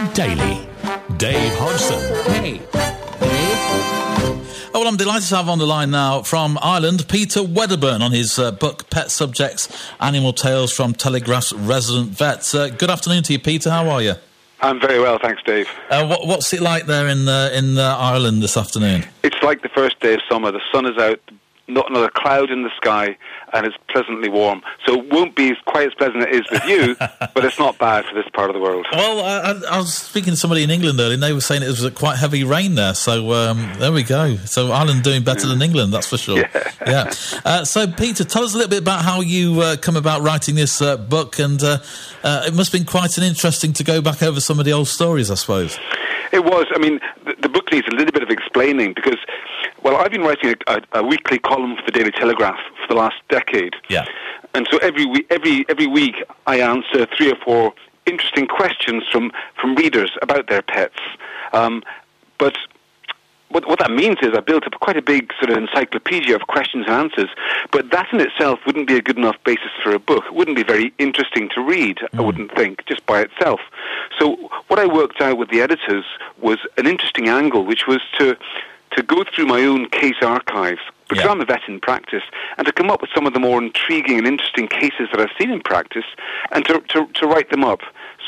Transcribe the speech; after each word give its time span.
Pet 0.00 0.14
Daily. 0.14 0.66
Dave 1.18 1.52
Hodgson. 1.56 2.32
Hey, 2.32 2.52
Dave. 2.52 2.70
Oh, 4.72 4.80
well, 4.80 4.88
I'm 4.88 4.96
delighted 4.96 5.28
to 5.28 5.36
have 5.36 5.50
on 5.50 5.58
the 5.58 5.66
line 5.66 5.90
now 5.90 6.22
from 6.22 6.58
Ireland 6.62 7.06
Peter 7.06 7.42
Wedderburn 7.42 8.00
on 8.00 8.10
his 8.10 8.38
uh, 8.38 8.50
book 8.52 8.88
Pet 8.88 9.10
Subjects 9.10 9.68
Animal 10.00 10.32
Tales 10.32 10.72
from 10.72 10.94
Telegraph's 10.94 11.52
Resident 11.52 12.12
Vets. 12.12 12.54
Uh, 12.54 12.68
good 12.68 12.88
afternoon 12.88 13.24
to 13.24 13.34
you, 13.34 13.38
Peter. 13.38 13.68
How 13.68 13.90
are 13.90 14.00
you? 14.00 14.14
I'm 14.62 14.80
very 14.80 15.00
well, 15.00 15.18
thanks, 15.20 15.42
Dave. 15.42 15.68
Uh, 15.90 16.06
what, 16.06 16.26
what's 16.26 16.50
it 16.54 16.62
like 16.62 16.86
there 16.86 17.06
in 17.06 17.28
uh, 17.28 17.50
in 17.52 17.76
uh, 17.76 17.94
Ireland 17.98 18.42
this 18.42 18.56
afternoon? 18.56 19.04
It's 19.22 19.42
like 19.42 19.60
the 19.60 19.68
first 19.68 20.00
day 20.00 20.14
of 20.14 20.20
summer. 20.30 20.50
The 20.50 20.62
sun 20.72 20.86
is 20.86 20.96
out, 20.96 21.20
not 21.70 21.90
another 21.90 22.10
cloud 22.10 22.50
in 22.50 22.62
the 22.62 22.70
sky, 22.76 23.16
and 23.52 23.66
it's 23.66 23.76
pleasantly 23.88 24.28
warm. 24.28 24.62
So 24.86 24.94
it 24.94 25.12
won't 25.12 25.34
be 25.34 25.54
quite 25.66 25.88
as 25.88 25.94
pleasant 25.94 26.18
as 26.18 26.26
it 26.26 26.34
is 26.34 26.50
with 26.50 26.64
you, 26.64 26.94
but 27.34 27.44
it's 27.44 27.58
not 27.58 27.78
bad 27.78 28.04
for 28.04 28.14
this 28.14 28.28
part 28.32 28.50
of 28.50 28.54
the 28.54 28.60
world. 28.60 28.86
Well, 28.92 29.20
I, 29.20 29.74
I, 29.74 29.78
was 29.78 29.94
speaking 29.94 30.32
to 30.32 30.36
somebody 30.36 30.62
in 30.62 30.70
England 30.70 30.98
earlier, 31.00 31.14
and 31.14 31.22
they 31.22 31.32
were 31.32 31.40
saying 31.40 31.62
it 31.62 31.68
was 31.68 31.88
quite 31.94 32.18
heavy 32.18 32.44
rain 32.44 32.74
there. 32.74 32.94
So 32.94 33.32
um, 33.32 33.72
there 33.78 33.92
we 33.92 34.02
go. 34.02 34.36
So 34.46 34.72
Ireland 34.72 35.02
doing 35.02 35.24
better 35.24 35.46
than 35.46 35.62
England, 35.62 35.92
that's 35.92 36.08
for 36.08 36.18
sure. 36.18 36.38
Yeah. 36.38 36.72
yeah. 36.86 37.12
Uh, 37.44 37.64
so, 37.64 37.90
Peter, 37.90 38.24
tell 38.24 38.44
us 38.44 38.54
a 38.54 38.56
little 38.56 38.70
bit 38.70 38.82
about 38.82 39.02
how 39.02 39.20
you 39.20 39.60
uh, 39.60 39.76
come 39.76 39.96
about 39.96 40.22
writing 40.22 40.54
this 40.54 40.82
uh, 40.82 40.96
book, 40.96 41.38
and 41.38 41.62
uh, 41.62 41.78
uh, 42.22 42.44
it 42.46 42.54
must 42.54 42.72
have 42.72 42.80
been 42.80 42.86
quite 42.86 43.16
an 43.18 43.24
interesting 43.24 43.72
to 43.74 43.84
go 43.84 44.00
back 44.00 44.22
over 44.22 44.40
some 44.40 44.58
of 44.58 44.64
the 44.64 44.72
old 44.72 44.88
stories, 44.88 45.30
I 45.30 45.34
suppose. 45.34 45.78
It 46.32 46.44
was. 46.44 46.66
I 46.74 46.78
mean, 46.78 47.00
the, 47.24 47.34
the 47.40 47.48
book 47.48 47.72
needs 47.72 47.86
a 47.88 47.94
little 47.94 48.12
bit 48.12 48.22
of 48.22 48.30
explaining 48.30 48.94
because, 48.94 49.18
well, 49.82 49.96
I've 49.96 50.10
been 50.10 50.22
writing 50.22 50.54
a, 50.66 50.74
a, 50.74 51.00
a 51.00 51.02
weekly 51.02 51.38
column 51.38 51.76
for 51.76 51.82
the 51.84 51.92
Daily 51.92 52.12
Telegraph 52.12 52.58
for 52.80 52.94
the 52.94 52.98
last 52.98 53.16
decade. 53.28 53.74
Yeah. 53.88 54.06
And 54.54 54.66
so 54.70 54.78
every 54.78 55.06
week, 55.06 55.26
every 55.30 55.64
every 55.68 55.86
week, 55.86 56.16
I 56.46 56.60
answer 56.60 57.06
three 57.16 57.30
or 57.30 57.36
four 57.44 57.72
interesting 58.06 58.46
questions 58.46 59.04
from 59.10 59.32
from 59.60 59.74
readers 59.74 60.10
about 60.22 60.48
their 60.48 60.62
pets. 60.62 60.98
Um, 61.52 61.82
but 62.38 62.56
what, 63.50 63.66
what 63.68 63.78
that 63.80 63.90
means 63.90 64.18
is 64.22 64.30
I 64.34 64.40
built 64.40 64.66
up 64.66 64.78
quite 64.80 64.96
a 64.96 65.02
big 65.02 65.32
sort 65.38 65.50
of 65.50 65.56
encyclopedia 65.56 66.34
of 66.34 66.42
questions 66.46 66.86
and 66.86 66.94
answers. 66.94 67.28
But 67.72 67.90
that 67.90 68.12
in 68.12 68.20
itself 68.20 68.60
wouldn't 68.64 68.88
be 68.88 68.96
a 68.96 69.02
good 69.02 69.18
enough 69.18 69.36
basis 69.44 69.70
for 69.82 69.92
a 69.92 69.98
book. 69.98 70.24
It 70.26 70.34
wouldn't 70.34 70.56
be 70.56 70.62
very 70.62 70.92
interesting 70.98 71.48
to 71.54 71.60
read. 71.60 71.98
I 72.12 72.16
hmm. 72.16 72.24
wouldn't 72.24 72.54
think 72.54 72.86
just 72.86 73.04
by 73.06 73.20
itself. 73.22 73.60
So 74.18 74.36
what 74.68 74.78
I 74.78 74.86
worked 74.86 75.20
out 75.20 75.36
with 75.38 75.50
the 75.50 75.60
editors 75.60 76.04
was 76.40 76.58
an 76.76 76.86
interesting 76.86 77.28
angle, 77.28 77.64
which 77.64 77.86
was 77.86 78.00
to 78.18 78.36
to 78.96 79.02
go 79.04 79.22
through 79.22 79.46
my 79.46 79.62
own 79.62 79.88
case 79.88 80.16
archives 80.20 80.80
because 81.08 81.24
Yeah. 81.24 81.32
I'm 81.32 81.40
a 81.40 81.44
vet 81.44 81.68
in 81.68 81.80
practice, 81.80 82.22
and 82.56 82.66
to 82.66 82.72
come 82.72 82.90
up 82.90 83.00
with 83.00 83.10
some 83.14 83.26
of 83.26 83.34
the 83.34 83.40
more 83.40 83.60
intriguing 83.60 84.18
and 84.18 84.26
interesting 84.26 84.68
cases 84.68 85.08
that 85.10 85.20
I've 85.20 85.32
seen 85.38 85.50
in 85.50 85.60
practice, 85.60 86.04
and 86.52 86.64
to, 86.66 86.80
to, 86.80 87.06
to 87.06 87.26
write 87.26 87.50
them 87.50 87.64
up. 87.64 87.80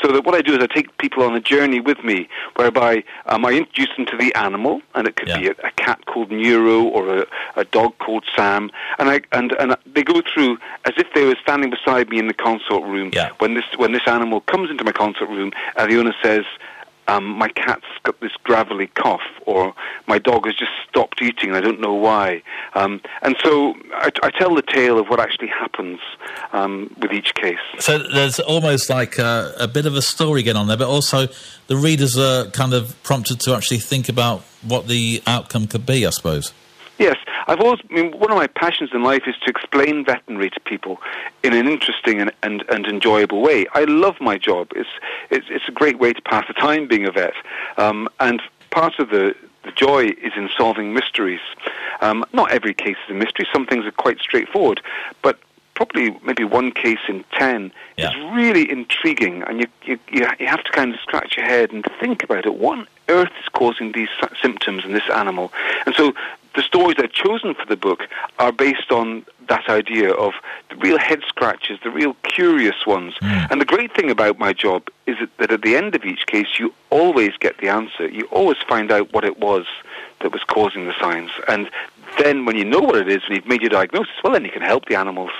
So 0.03 0.11
that 0.11 0.25
what 0.25 0.35
I 0.35 0.41
do 0.41 0.53
is 0.53 0.59
I 0.61 0.67
take 0.67 0.97
people 0.97 1.23
on 1.23 1.33
a 1.33 1.39
journey 1.39 1.79
with 1.79 2.03
me, 2.03 2.27
whereby 2.57 3.03
um, 3.27 3.45
I 3.45 3.51
introduce 3.53 3.95
them 3.95 4.05
to 4.07 4.17
the 4.17 4.35
animal, 4.35 4.81
and 4.95 5.07
it 5.07 5.15
could 5.15 5.29
Yeah. 5.29 5.39
be 5.39 5.47
a, 5.47 5.51
a 5.63 5.71
cat 5.71 6.05
called 6.05 6.29
Nero 6.29 6.83
or 6.83 7.19
a, 7.19 7.25
a 7.55 7.63
dog 7.63 7.97
called 7.99 8.25
Sam, 8.35 8.69
and 8.99 9.09
I 9.09 9.21
and, 9.31 9.53
and 9.53 9.77
they 9.85 10.03
go 10.03 10.21
through 10.21 10.57
as 10.83 10.93
if 10.97 11.07
they 11.15 11.23
were 11.23 11.37
standing 11.41 11.69
beside 11.69 12.09
me 12.09 12.19
in 12.19 12.27
the 12.27 12.33
consult 12.33 12.83
room. 12.83 13.11
Yeah. 13.13 13.29
When 13.39 13.53
this 13.53 13.63
when 13.77 13.93
this 13.93 14.05
animal 14.05 14.41
comes 14.41 14.69
into 14.69 14.83
my 14.83 14.91
consult 14.91 15.29
room, 15.29 15.51
and 15.77 15.89
the 15.89 15.97
owner 15.97 16.13
says, 16.21 16.43
um, 17.07 17.25
my 17.25 17.49
cat's 17.49 17.85
got 18.03 18.19
this 18.21 18.31
gravelly 18.43 18.87
cough, 18.87 19.21
or 19.45 19.73
my 20.07 20.19
dog 20.19 20.45
has 20.45 20.55
just 20.55 20.71
stopped 20.89 21.21
eating 21.21 21.49
and 21.49 21.57
I 21.57 21.61
don't 21.61 21.79
know 21.79 21.93
why. 21.93 22.41
Um, 22.75 23.01
and 23.21 23.35
so 23.43 23.75
I, 23.93 24.09
I 24.21 24.29
tell 24.31 24.55
the 24.55 24.61
tale 24.61 24.97
of 24.99 25.07
what 25.07 25.19
actually 25.19 25.47
happens 25.47 25.99
um, 26.51 26.93
with 26.99 27.11
each 27.11 27.33
case. 27.35 27.57
So 27.79 27.99
there's 27.99 28.39
almost 28.39 28.89
like 28.89 29.17
a, 29.17 29.53
a 29.59 29.67
bit 29.67 29.85
of 29.85 29.95
a 29.95 30.01
story 30.01 30.43
going 30.43 30.57
on 30.57 30.67
there, 30.67 30.77
but 30.77 30.87
also 30.87 31.27
the 31.67 31.75
readers 31.77 32.17
are 32.17 32.45
kind 32.51 32.73
of 32.73 33.01
prompted 33.03 33.39
to 33.41 33.55
actually 33.55 33.79
think 33.79 34.09
about 34.09 34.41
what 34.61 34.87
the 34.87 35.21
outcome 35.27 35.67
could 35.67 35.85
be, 35.85 36.05
I 36.05 36.09
suppose. 36.09 36.53
Yes, 36.99 37.17
I've 37.47 37.59
always. 37.59 37.79
I 37.89 37.93
mean, 37.93 38.11
one 38.19 38.31
of 38.31 38.37
my 38.37 38.47
passions 38.47 38.91
in 38.93 39.03
life 39.03 39.23
is 39.27 39.35
to 39.43 39.49
explain 39.49 40.05
veterinary 40.05 40.49
to 40.51 40.59
people 40.59 41.01
in 41.41 41.53
an 41.53 41.67
interesting 41.67 42.21
and, 42.21 42.31
and, 42.43 42.63
and 42.69 42.85
enjoyable 42.85 43.41
way. 43.41 43.65
I 43.73 43.85
love 43.85 44.15
my 44.21 44.37
job. 44.37 44.67
It's, 44.75 44.89
it's 45.31 45.47
it's 45.49 45.67
a 45.67 45.71
great 45.71 45.97
way 45.97 46.13
to 46.13 46.21
pass 46.21 46.45
the 46.47 46.53
time 46.53 46.87
being 46.87 47.05
a 47.05 47.11
vet, 47.11 47.33
um, 47.77 48.07
and 48.19 48.41
part 48.69 48.99
of 48.99 49.09
the 49.09 49.35
the 49.63 49.71
joy 49.71 50.07
is 50.21 50.33
in 50.35 50.49
solving 50.55 50.93
mysteries. 50.93 51.39
Um, 52.01 52.25
not 52.33 52.51
every 52.51 52.73
case 52.73 52.97
is 53.05 53.11
a 53.11 53.13
mystery. 53.17 53.47
Some 53.51 53.65
things 53.65 53.85
are 53.85 53.91
quite 53.91 54.19
straightforward, 54.19 54.81
but 55.21 55.39
probably 55.73 56.15
maybe 56.23 56.43
one 56.43 56.71
case 56.71 56.99
in 57.07 57.23
ten 57.31 57.71
Yeah. 57.97 58.11
is 58.11 58.15
really 58.35 58.69
intriguing, 58.69 59.41
and 59.43 59.59
you, 59.61 59.67
you 59.83 59.99
you 60.11 60.27
you 60.39 60.47
have 60.47 60.63
to 60.63 60.71
kind 60.71 60.93
of 60.93 60.99
scratch 60.99 61.37
your 61.37 61.45
head 61.47 61.71
and 61.71 61.83
think 61.99 62.23
about 62.23 62.45
it. 62.45 62.53
What 62.53 62.77
on 62.77 62.87
earth 63.09 63.31
is 63.41 63.49
causing 63.49 63.93
these 63.93 64.09
symptoms 64.41 64.85
in 64.85 64.93
this 64.93 65.09
animal? 65.09 65.51
And 65.87 65.95
so 65.95 66.13
the 66.55 66.61
stories 66.61 66.97
I've 66.99 67.11
chosen 67.11 67.53
for 67.55 67.65
the 67.65 67.75
book 67.75 68.07
are 68.39 68.51
based 68.51 68.91
on 68.91 69.25
that 69.49 69.67
idea 69.69 70.11
of 70.11 70.33
the 70.69 70.75
real 70.77 70.97
head 70.97 71.21
scratches, 71.27 71.79
the 71.83 71.89
real 71.89 72.15
curious 72.23 72.85
ones. 72.85 73.15
And 73.21 73.59
the 73.59 73.65
great 73.65 73.93
thing 73.93 74.09
about 74.09 74.39
my 74.39 74.53
job 74.53 74.87
is 75.05 75.17
that, 75.37 75.51
at 75.51 75.61
the 75.61 75.75
end 75.75 75.95
of 75.95 76.05
each 76.05 76.25
case, 76.27 76.47
you 76.59 76.73
always 76.89 77.31
get 77.39 77.57
the 77.57 77.69
answer. 77.69 78.07
You 78.07 78.25
always 78.25 78.57
find 78.67 78.91
out 78.91 79.11
what 79.13 79.23
it 79.25 79.39
was 79.39 79.65
that 80.21 80.31
was 80.31 80.43
causing 80.43 80.85
the 80.85 80.93
signs. 80.99 81.31
And 81.47 81.69
then 82.17 82.45
when 82.45 82.55
you 82.55 82.63
know 82.63 82.79
what 82.79 82.95
it 82.95 83.09
is, 83.09 83.21
when 83.27 83.35
you've 83.37 83.47
made 83.47 83.61
your 83.61 83.69
diagnosis, 83.69 84.13
well, 84.23 84.33
then 84.33 84.45
you 84.45 84.51
can 84.51 84.61
help 84.61 84.85
the 84.85 84.95
animals. 84.95 85.31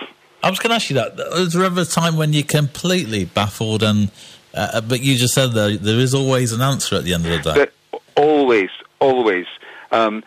I 0.41 0.49
was 0.49 0.59
going 0.59 0.71
to 0.71 0.75
ask 0.75 0.89
you 0.89 0.95
that. 0.95 1.17
Is 1.37 1.53
there 1.53 1.63
ever 1.63 1.81
a 1.81 1.85
time 1.85 2.17
when 2.17 2.33
you're 2.33 2.43
completely 2.43 3.23
baffled 3.23 3.81
and, 3.83 4.11
uh, 4.53 4.81
but 4.81 4.99
you 5.01 5.15
just 5.15 5.33
said 5.33 5.53
there, 5.53 5.77
there 5.77 5.99
is 5.99 6.13
always 6.13 6.51
an 6.51 6.61
answer 6.61 6.95
at 6.97 7.05
the 7.05 7.13
end 7.13 7.25
of 7.25 7.43
the 7.43 7.53
day. 7.53 7.99
Always, 8.17 8.69
always. 8.99 9.45
Um, 9.91 10.23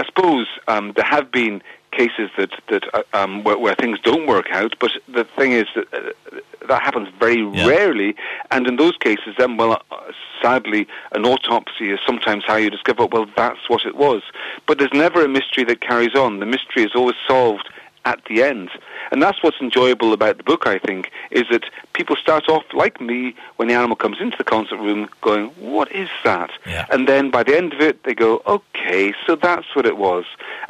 I 0.00 0.04
suppose 0.06 0.46
um, 0.66 0.92
there 0.96 1.04
have 1.04 1.30
been 1.30 1.62
cases 1.92 2.30
that 2.38 2.52
that 2.70 2.84
uh, 2.94 3.02
um, 3.12 3.44
where, 3.44 3.58
where 3.58 3.74
things 3.74 3.98
don't 4.00 4.26
work 4.26 4.46
out, 4.60 4.72
but 4.82 4.92
the 5.12 5.24
thing 5.38 5.52
is 5.52 5.66
that 5.74 5.86
uh, 5.92 6.38
that 6.68 6.80
happens 6.82 7.08
very 7.18 7.42
Yeah. 7.42 7.66
rarely, 7.66 8.10
and 8.50 8.66
in 8.66 8.76
those 8.76 8.96
cases, 9.08 9.34
then 9.40 9.56
well, 9.58 9.72
uh, 9.90 9.96
sadly, 10.42 10.82
an 11.12 11.26
autopsy 11.26 11.90
is 11.94 11.98
sometimes 12.06 12.44
how 12.46 12.56
you 12.56 12.70
discover. 12.70 13.04
Well, 13.06 13.26
that's 13.36 13.64
what 13.68 13.82
it 13.84 13.96
was, 14.06 14.22
but 14.66 14.78
there's 14.78 14.96
never 15.06 15.20
a 15.24 15.28
mystery 15.28 15.64
that 15.64 15.78
carries 15.90 16.14
on. 16.14 16.30
The 16.44 16.46
mystery 16.56 16.82
is 16.88 16.92
always 16.94 17.16
solved 17.28 17.68
at 18.04 18.24
the 18.26 18.42
end. 18.42 18.70
And 19.12 19.22
that's 19.22 19.42
what's 19.42 19.60
enjoyable 19.60 20.12
about 20.12 20.36
the 20.38 20.42
book, 20.42 20.66
I 20.66 20.78
think, 20.78 21.10
is 21.30 21.44
that 21.50 21.64
people 21.92 22.16
start 22.16 22.48
off, 22.48 22.64
like 22.72 23.00
me, 23.00 23.34
when 23.56 23.68
the 23.68 23.74
animal 23.74 23.96
comes 23.96 24.20
into 24.20 24.36
the 24.36 24.44
consult 24.44 24.80
room, 24.80 25.08
going, 25.20 25.46
What 25.58 25.90
is 25.92 26.08
that? 26.24 26.50
Yeah. 26.66 26.86
And 26.90 27.08
then 27.08 27.30
by 27.30 27.42
the 27.42 27.56
end 27.56 27.72
of 27.72 27.80
it, 27.80 28.02
they 28.04 28.14
go, 28.14 28.42
Okay, 28.46 29.12
so 29.26 29.36
that's 29.36 29.74
what 29.74 29.86
it 29.86 29.96
was. 29.96 30.24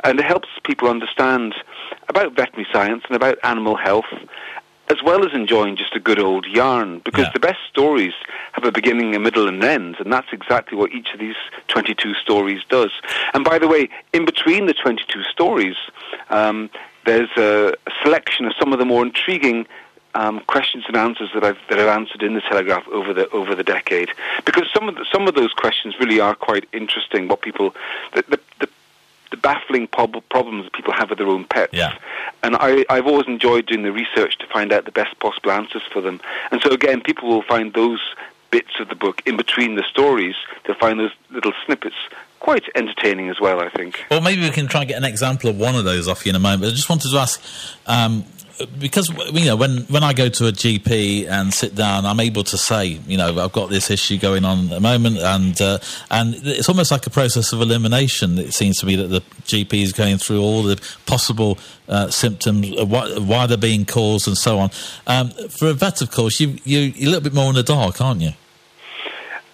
And 0.05 0.19
it 0.19 0.25
helps 0.25 0.49
people 0.65 0.89
understand 0.89 1.55
about 2.09 2.35
veterinary 2.35 2.67
science 2.73 3.05
and 3.07 3.17
about 3.17 3.39
animal 3.43 3.77
health. 3.77 4.07
As 4.89 5.05
well 5.05 5.25
as 5.25 5.33
enjoying 5.33 5.77
just 5.77 5.95
a 5.95 6.01
good 6.01 6.19
old 6.19 6.47
yarn, 6.47 6.99
because 7.05 7.27
Yeah. 7.27 7.33
the 7.33 7.39
best 7.39 7.61
stories 7.71 8.13
have 8.55 8.65
a 8.65 8.73
beginning, 8.73 9.15
a 9.15 9.21
middle, 9.21 9.47
and 9.47 9.63
an 9.63 9.71
end, 9.71 9.97
and 10.01 10.13
that's 10.13 10.33
exactly 10.33 10.77
what 10.77 10.91
each 10.91 11.13
of 11.15 11.21
these 11.21 11.37
22 11.69 12.15
stories 12.15 12.63
does. 12.69 12.91
And 13.33 13.45
by 13.45 13.61
the 13.61 13.69
way, 13.69 13.89
in 14.13 14.25
between 14.25 14.67
the 14.67 14.75
22 14.75 15.23
stories, 15.23 15.77
um, 16.29 16.71
there's 17.05 17.31
a, 17.37 17.75
a 17.87 17.91
selection 18.03 18.47
of 18.47 18.53
some 18.59 18.73
of 18.73 18.79
the 18.79 18.85
more 18.85 19.05
intriguing 19.05 19.67
um, 20.15 20.41
questions 20.41 20.85
and 20.89 20.97
answers 20.97 21.31
that 21.35 21.45
I've 21.45 21.59
that 21.69 21.79
I've 21.79 21.89
answered 21.89 22.23
in 22.23 22.35
the 22.35 22.41
Telegraph 22.41 22.87
over 22.89 23.13
the 23.13 23.29
over 23.31 23.55
the 23.55 23.65
decade. 23.65 24.11
Because 24.45 24.69
some 24.73 24.89
of 24.89 24.97
the, 24.97 25.07
some 25.13 25.29
of 25.29 25.35
those 25.35 25.53
questions 25.53 25.95
really 26.01 26.21
are 26.21 26.35
quite 26.35 26.69
interesting. 26.73 27.29
What 27.29 27.43
people 27.43 27.75
the 28.15 28.23
the, 28.23 28.41
the, 28.59 28.69
the 29.31 29.37
baffling 29.37 29.87
prob- 29.87 30.23
problems 30.29 30.65
that 30.65 30.73
people 30.73 30.93
have 30.93 31.11
with 31.11 31.19
their 31.19 31.29
own 31.29 31.45
pets. 31.45 31.73
Yeah. 31.73 31.97
And 32.43 32.57
I, 32.59 32.85
I've 32.91 33.07
always 33.07 33.29
enjoyed 33.29 33.67
doing 33.67 33.83
the 33.83 33.93
research 33.93 34.39
to 34.39 34.47
find 34.47 34.73
out 34.73 34.87
the 34.87 34.93
best 34.93 35.17
possible 35.21 35.53
answers 35.53 35.83
for 35.93 36.01
them. 36.01 36.21
And 36.51 36.61
so 36.61 36.71
again, 36.71 37.01
people 37.01 37.29
will 37.29 37.43
find 37.43 37.73
those 37.73 38.01
bits 38.51 38.81
of 38.81 38.89
the 38.89 38.97
book 38.97 39.23
in 39.27 39.37
between 39.37 39.77
the 39.77 39.85
stories. 39.85 40.35
They'll 40.65 40.75
find 40.75 40.99
those 40.99 41.13
little 41.31 41.53
snippets 41.65 41.95
quite 42.41 42.65
entertaining 42.75 43.29
as 43.29 43.41
well. 43.41 43.61
I 43.61 43.69
think. 43.71 44.05
Well, 44.11 44.21
maybe 44.21 44.43
we 44.43 44.51
can 44.51 44.67
try 44.67 44.81
and 44.81 44.89
get 44.89 44.97
an 44.97 45.05
example 45.05 45.51
of 45.51 45.59
one 45.59 45.77
of 45.77 45.85
those 45.85 46.09
off 46.09 46.27
you 46.27 46.31
in 46.31 46.37
a 46.37 46.41
moment. 46.41 46.73
I 46.73 46.75
just 46.75 46.89
wanted 46.89 47.11
to 47.11 47.19
ask, 47.19 47.41
um, 47.87 48.25
because 48.79 49.09
you 49.33 49.47
know, 49.47 49.57
when 49.57 49.83
when 49.85 50.03
I 50.03 50.13
go 50.13 50.29
to 50.29 50.47
a 50.47 50.53
GP 50.53 51.29
and 51.29 51.53
sit 51.53 51.75
down, 51.75 52.07
I'm 52.07 52.21
able 52.21 52.45
to 52.45 52.59
say, 52.59 52.87
you 53.07 53.17
know, 53.17 53.39
I've 53.39 53.53
got 53.53 53.71
this 53.71 53.91
issue 53.91 54.19
going 54.19 54.45
on 54.45 54.65
at 54.65 54.71
the 54.71 54.81
moment, 54.81 55.19
and 55.19 55.61
uh, 55.61 55.79
and 56.11 56.35
it's 56.35 56.69
almost 56.69 56.91
like 56.91 57.07
a 57.07 57.11
process 57.11 57.53
of 57.53 57.61
elimination. 57.61 58.39
It 58.39 58.55
seems 58.55 58.79
to 58.81 58.87
me 58.87 58.97
that 58.97 59.09
the 59.09 59.21
GP 59.45 59.83
is 59.83 59.93
going 59.93 60.19
through 60.19 60.41
all 60.41 60.63
the 60.63 60.81
possible 61.07 61.59
uh, 61.89 62.11
symptoms, 62.11 62.71
uh, 62.79 62.85
why, 62.85 63.11
why 63.19 63.47
they're 63.47 63.57
being 63.57 63.85
caused, 63.85 64.27
and 64.27 64.37
so 64.37 64.59
on. 64.59 64.71
Um, 65.07 65.31
for 65.49 65.69
a 65.69 65.75
vet, 65.75 66.03
of 66.03 66.11
course, 66.11 66.41
you 66.41 66.57
you 66.65 66.81
you're 66.81 67.09
a 67.09 67.13
little 67.13 67.25
bit 67.25 67.35
more 67.35 67.49
in 67.49 67.55
the 67.55 67.63
dark, 67.63 68.01
aren't 68.01 68.21
you? 68.21 68.33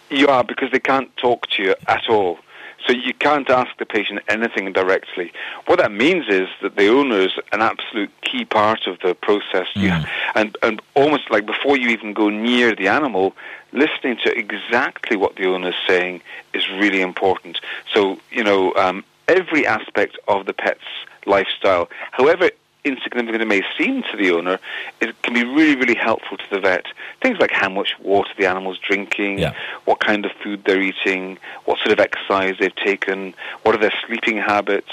You 0.08 0.28
are 0.28 0.44
because 0.44 0.70
they 0.70 0.78
can't 0.78 1.14
talk 1.16 1.48
to 1.50 1.62
you 1.62 1.74
at 1.88 2.08
all. 2.08 2.38
So 2.86 2.92
you 2.92 3.14
can't 3.14 3.48
ask 3.50 3.76
the 3.78 3.86
patient 3.86 4.20
anything 4.28 4.72
directly. 4.72 5.32
What 5.66 5.78
that 5.78 5.92
means 5.92 6.26
is 6.28 6.48
that 6.62 6.76
the 6.76 6.88
owner 6.88 7.18
is 7.18 7.32
an 7.52 7.60
absolute 7.62 8.10
key 8.22 8.44
part 8.44 8.86
of 8.86 8.98
the 9.00 9.14
process. 9.14 9.66
Mm. 9.74 9.82
You, 9.82 10.08
and, 10.34 10.56
and 10.62 10.82
almost 10.94 11.30
like 11.30 11.46
before 11.46 11.76
you 11.76 11.88
even 11.88 12.12
go 12.12 12.28
near 12.28 12.74
the 12.74 12.88
animal, 12.88 13.34
listening 13.72 14.18
to 14.24 14.36
exactly 14.36 15.16
what 15.16 15.36
the 15.36 15.46
owner 15.46 15.68
is 15.68 15.74
saying 15.86 16.22
is 16.54 16.68
really 16.70 17.00
important. 17.00 17.60
So, 17.92 18.18
you 18.30 18.44
know, 18.44 18.72
um, 18.74 19.04
every 19.28 19.66
aspect 19.66 20.16
of 20.28 20.46
the 20.46 20.52
pet's 20.52 20.80
lifestyle, 21.26 21.88
however 22.12 22.50
insignificant 22.86 23.42
it 23.42 23.46
may 23.46 23.62
seem 23.76 24.02
to 24.04 24.16
the 24.16 24.30
owner, 24.30 24.58
it 25.00 25.20
can 25.22 25.34
be 25.34 25.44
really, 25.44 25.76
really 25.76 25.94
helpful 25.96 26.36
to 26.36 26.44
the 26.50 26.60
vet. 26.60 26.86
Things 27.20 27.38
like 27.40 27.50
how 27.50 27.68
much 27.68 27.94
water 28.00 28.30
the 28.38 28.46
animal's 28.46 28.78
drinking, 28.78 29.38
Yeah. 29.38 29.52
what 29.84 30.00
kind 30.00 30.24
of 30.24 30.32
food 30.42 30.62
they're 30.64 30.80
eating, 30.80 31.38
what 31.64 31.78
sort 31.78 31.90
of 31.92 32.00
exercise 32.00 32.54
they've 32.60 32.74
taken, 32.74 33.34
what 33.62 33.74
are 33.74 33.78
their 33.78 33.92
sleeping 34.06 34.38
habits, 34.38 34.92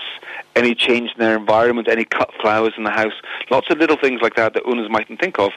any 0.55 0.75
change 0.75 1.11
in 1.11 1.19
their 1.19 1.37
environment, 1.37 1.87
any 1.87 2.05
cut 2.05 2.31
flowers 2.41 2.73
in 2.77 2.83
the 2.83 2.91
house, 2.91 3.13
lots 3.49 3.69
of 3.69 3.77
little 3.77 3.97
things 3.97 4.21
like 4.21 4.35
that 4.35 4.53
that 4.53 4.63
owners 4.65 4.89
mightn't 4.89 5.19
think 5.19 5.39
of. 5.39 5.51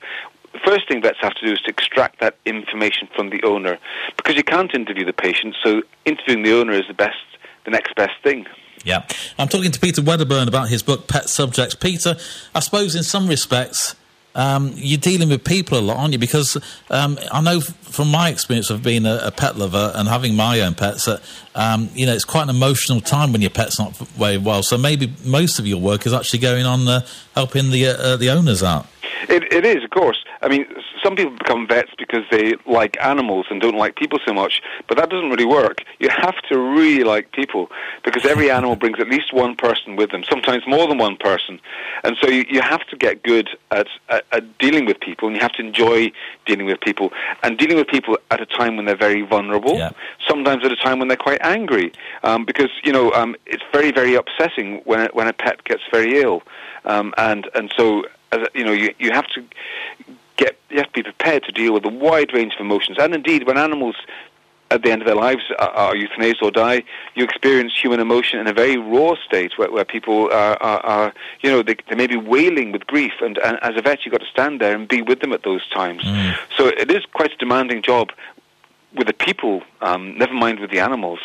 The 0.52 0.58
first 0.60 0.88
thing 0.88 1.02
vets 1.02 1.18
have 1.20 1.34
to 1.34 1.46
do 1.46 1.52
is 1.52 1.60
to 1.62 1.70
extract 1.70 2.20
that 2.20 2.36
information 2.46 3.08
from 3.14 3.30
the 3.30 3.42
owner 3.42 3.78
because 4.16 4.36
you 4.36 4.44
can't 4.44 4.74
interview 4.74 5.04
the 5.04 5.12
patient, 5.12 5.54
so 5.62 5.82
interviewing 6.04 6.42
the 6.44 6.58
owner 6.58 6.72
is 6.72 6.86
the 6.86 6.94
best, 6.94 7.16
the 7.64 7.70
next 7.70 7.94
best 7.94 8.14
thing. 8.22 8.46
Yeah. 8.86 9.04
I'm 9.36 9.48
talking 9.48 9.72
to 9.72 9.80
Peter 9.80 10.00
Wedderburn 10.00 10.46
about 10.46 10.68
his 10.68 10.84
book, 10.84 11.08
Pet 11.08 11.28
Subjects. 11.28 11.74
Peter, 11.74 12.14
I 12.54 12.60
suppose 12.60 12.94
in 12.94 13.02
some 13.02 13.26
respects, 13.26 13.96
um, 14.36 14.72
you're 14.76 15.00
dealing 15.00 15.28
with 15.28 15.42
people 15.42 15.76
a 15.76 15.80
lot, 15.80 15.96
aren't 15.96 16.12
you? 16.12 16.20
Because 16.20 16.56
um, 16.88 17.18
I 17.32 17.40
know 17.40 17.60
from 17.60 18.12
my 18.12 18.28
experience 18.28 18.70
of 18.70 18.84
being 18.84 19.04
a, 19.04 19.18
a 19.24 19.30
pet 19.32 19.56
lover 19.56 19.90
and 19.96 20.06
having 20.06 20.36
my 20.36 20.60
own 20.60 20.74
pets 20.74 21.06
that, 21.06 21.20
um, 21.56 21.88
you 21.94 22.06
know, 22.06 22.14
it's 22.14 22.24
quite 22.24 22.44
an 22.44 22.50
emotional 22.50 23.00
time 23.00 23.32
when 23.32 23.40
your 23.40 23.50
pet's 23.50 23.76
not 23.80 23.96
very 23.96 24.38
well. 24.38 24.62
So 24.62 24.78
maybe 24.78 25.12
most 25.24 25.58
of 25.58 25.66
your 25.66 25.80
work 25.80 26.06
is 26.06 26.12
actually 26.12 26.38
going 26.38 26.64
on 26.64 26.86
uh, 26.86 27.04
helping 27.34 27.70
the, 27.70 27.88
uh, 27.88 28.16
the 28.16 28.30
owners 28.30 28.62
out. 28.62 28.86
It, 29.28 29.52
it 29.52 29.64
is, 29.64 29.84
of 29.84 29.90
course. 29.90 30.24
I 30.42 30.48
mean, 30.48 30.66
some 31.02 31.16
people 31.16 31.36
become 31.36 31.66
vets 31.66 31.90
because 31.98 32.24
they 32.30 32.54
like 32.66 32.96
animals 33.02 33.46
and 33.50 33.60
don't 33.60 33.76
like 33.76 33.96
people 33.96 34.18
so 34.24 34.32
much, 34.32 34.62
but 34.88 34.96
that 34.98 35.10
doesn't 35.10 35.30
really 35.30 35.44
work. 35.46 35.82
You 35.98 36.08
have 36.10 36.36
to 36.48 36.58
really 36.58 37.04
like 37.04 37.32
people 37.32 37.70
because 38.04 38.24
every 38.26 38.50
animal 38.58 38.76
brings 38.76 38.98
at 39.00 39.08
least 39.08 39.32
one 39.32 39.56
person 39.56 39.96
with 39.96 40.10
them, 40.10 40.24
sometimes 40.24 40.64
more 40.66 40.86
than 40.86 40.98
one 40.98 41.16
person. 41.16 41.60
And 42.04 42.16
so 42.20 42.28
you, 42.28 42.44
you 42.48 42.60
have 42.60 42.86
to 42.88 42.96
get 42.96 43.22
good 43.22 43.48
at, 43.70 43.88
at, 44.08 44.24
at 44.32 44.58
dealing 44.58 44.84
with 44.86 45.00
people 45.00 45.28
and 45.28 45.36
you 45.36 45.42
have 45.42 45.52
to 45.52 45.62
enjoy 45.62 46.12
dealing 46.44 46.66
with 46.66 46.80
people 46.80 47.12
and 47.42 47.58
dealing 47.58 47.76
with 47.76 47.88
people 47.88 48.18
at 48.30 48.40
a 48.40 48.46
time 48.46 48.76
when 48.76 48.84
they're 48.86 48.96
very 48.96 49.22
vulnerable, 49.22 49.76
Yeah. 49.76 49.90
sometimes 50.26 50.64
at 50.64 50.72
a 50.72 50.76
time 50.76 50.98
when 50.98 51.08
they're 51.08 51.16
quite 51.16 51.40
angry 51.42 51.92
um, 52.22 52.44
because, 52.44 52.70
you 52.84 52.92
know, 52.92 53.12
um, 53.12 53.36
it's 53.46 53.62
very, 53.72 53.90
very 53.90 54.14
upsetting 54.14 54.80
when 54.84 55.00
a, 55.00 55.06
when 55.12 55.26
a 55.28 55.32
pet 55.32 55.64
gets 55.64 55.82
very 55.90 56.20
ill. 56.20 56.42
Um, 56.84 57.12
and, 57.18 57.48
and 57.54 57.72
so 57.76 58.04
as 58.32 58.48
you 58.54 58.64
know, 58.64 58.72
you, 58.72 58.94
you 58.98 59.10
have 59.12 59.26
to 59.28 59.44
get 60.36 60.58
you 60.70 60.78
have 60.78 60.86
to 60.86 60.92
be 60.92 61.02
prepared 61.02 61.44
to 61.44 61.52
deal 61.52 61.72
with 61.72 61.84
a 61.84 61.88
wide 61.88 62.32
range 62.32 62.54
of 62.54 62.60
emotions. 62.60 62.98
And 63.00 63.14
indeed, 63.14 63.46
when 63.46 63.58
animals 63.58 63.96
at 64.70 64.82
the 64.82 64.90
end 64.90 65.00
of 65.00 65.06
their 65.06 65.14
lives 65.14 65.44
are, 65.58 65.70
are 65.70 65.94
euthanized 65.94 66.42
or 66.42 66.50
die, 66.50 66.82
you 67.14 67.22
experience 67.22 67.72
human 67.80 68.00
emotion 68.00 68.40
in 68.40 68.48
a 68.48 68.52
very 68.52 68.76
raw 68.76 69.14
state 69.24 69.52
where, 69.56 69.70
where 69.70 69.84
people 69.84 70.24
are, 70.32 70.60
are, 70.60 70.80
are 70.80 71.14
you 71.40 71.50
know, 71.50 71.62
they, 71.62 71.76
they 71.88 71.94
may 71.94 72.08
be 72.08 72.16
wailing 72.16 72.72
with 72.72 72.84
grief. 72.86 73.12
And, 73.20 73.38
and 73.38 73.58
as 73.62 73.76
a 73.76 73.82
vet, 73.82 74.04
you've 74.04 74.12
got 74.12 74.22
to 74.22 74.26
stand 74.26 74.60
there 74.60 74.74
and 74.74 74.88
be 74.88 75.02
with 75.02 75.20
them 75.20 75.32
at 75.32 75.44
those 75.44 75.66
times. 75.68 76.02
So 76.56 76.66
it 76.66 76.90
is 76.90 77.04
quite 77.12 77.32
a 77.32 77.36
demanding 77.36 77.82
job 77.82 78.10
with 78.96 79.06
the 79.06 79.12
people, 79.12 79.62
um, 79.82 80.16
never 80.18 80.32
mind 80.32 80.58
with 80.58 80.70
the 80.70 80.80
animals. 80.80 81.20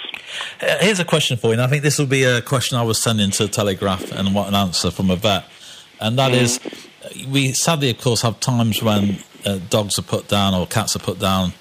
Uh, 0.61 0.77
Here's 0.79 0.99
a 0.99 1.05
question 1.05 1.37
for 1.37 1.47
you, 1.47 1.53
and 1.53 1.61
I 1.61 1.67
think 1.67 1.83
this 1.83 1.97
will 1.97 2.05
be 2.05 2.23
a 2.23 2.41
question 2.41 2.77
I 2.77 2.83
was 2.83 3.01
sending 3.01 3.31
to 3.31 3.47
Telegraph 3.47 4.11
and 4.11 4.35
what 4.35 4.49
an 4.49 4.55
answer 4.55 4.91
from 4.91 5.09
a 5.09 5.15
vet. 5.15 5.45
And 5.99 6.17
that 6.19 6.33
is, 6.33 6.59
we 7.29 7.51
sadly, 7.53 7.89
of 7.89 7.99
course, 7.99 8.21
have 8.21 8.39
times 8.39 8.81
when 8.81 9.17
uh, 9.45 9.59
dogs 9.69 9.97
are 9.99 10.03
put 10.03 10.27
down 10.27 10.53
or 10.53 10.67
cats 10.67 10.95
are 10.95 10.99
put 10.99 11.19
down, 11.19 11.53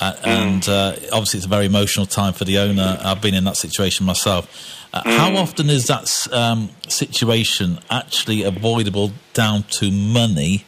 uh, 0.00 0.14
and 0.24 0.68
uh, 0.68 0.94
obviously 1.12 1.38
it's 1.38 1.46
a 1.46 1.48
very 1.50 1.66
emotional 1.66 2.06
time 2.06 2.32
for 2.32 2.44
the 2.44 2.58
owner. 2.58 2.98
I've 3.02 3.20
been 3.20 3.34
in 3.34 3.44
that 3.44 3.56
situation 3.56 4.06
myself. 4.06 4.48
Uh, 4.92 5.02
How 5.04 5.34
often 5.36 5.68
is 5.68 5.86
that 5.88 6.08
um, 6.32 6.70
situation 6.88 7.78
actually 7.90 8.42
avoidable 8.42 9.12
down 9.34 9.64
to 9.80 9.90
money? 9.90 10.64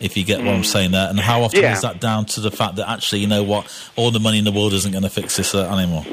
If 0.00 0.16
you 0.16 0.24
get 0.24 0.42
what 0.42 0.54
I'm 0.54 0.64
saying 0.64 0.90
there, 0.90 1.08
and 1.08 1.18
how 1.20 1.42
often 1.42 1.60
Yeah. 1.62 1.72
is 1.74 1.80
that 1.82 2.00
down 2.00 2.24
to 2.26 2.40
the 2.40 2.50
fact 2.50 2.74
that 2.76 2.88
actually, 2.90 3.20
you 3.20 3.28
know 3.28 3.44
what, 3.44 3.66
all 3.94 4.10
the 4.10 4.18
money 4.18 4.38
in 4.38 4.44
the 4.44 4.50
world 4.50 4.72
isn't 4.72 4.90
going 4.90 5.04
to 5.04 5.10
fix 5.10 5.36
this 5.36 5.54
uh, 5.54 5.68
animal? 5.70 6.04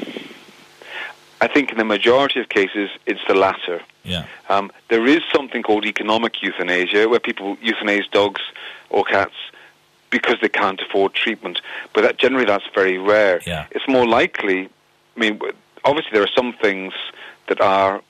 I 1.40 1.48
think 1.48 1.70
in 1.72 1.78
the 1.78 1.84
majority 1.84 2.40
of 2.40 2.48
cases, 2.48 2.90
it's 3.06 3.20
the 3.26 3.34
latter. 3.34 3.80
Yeah. 4.04 4.26
Um, 4.48 4.70
there 4.88 5.06
is 5.06 5.20
something 5.32 5.62
called 5.62 5.84
economic 5.86 6.42
euthanasia, 6.42 7.08
where 7.08 7.20
people 7.20 7.56
euthanize 7.56 8.10
dogs 8.10 8.42
or 8.90 9.04
cats 9.04 9.34
because 10.10 10.36
they 10.42 10.48
can't 10.48 10.80
afford 10.80 11.14
treatment. 11.14 11.60
But 11.94 12.02
that, 12.02 12.18
generally, 12.18 12.44
that's 12.44 12.64
very 12.74 12.98
rare. 12.98 13.40
Yeah. 13.46 13.66
It's 13.70 13.88
more 13.88 14.06
likely. 14.06 14.68
I 15.16 15.20
mean, 15.20 15.40
obviously, 15.84 16.10
there 16.12 16.22
are 16.22 16.34
some 16.34 16.52
things 16.52 16.92
that 17.48 17.60
are 17.60 18.02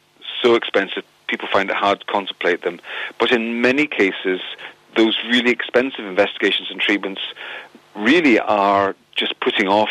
so 0.43 0.55
expensive 0.55 1.05
people 1.29 1.49
find 1.53 1.71
it 1.71 1.77
hard 1.77 2.01
to 2.01 2.07
contemplate 2.07 2.63
them. 2.63 2.81
But 3.19 3.31
in 3.31 3.61
many 3.61 3.87
cases, 3.87 4.41
those 4.97 5.17
really 5.29 5.51
expensive 5.51 6.05
investigations 6.05 6.69
and 6.71 6.81
treatments 6.81 7.21
really 7.95 8.41
are 8.41 8.97
just 9.15 9.39
putting 9.41 9.69
off 9.69 9.91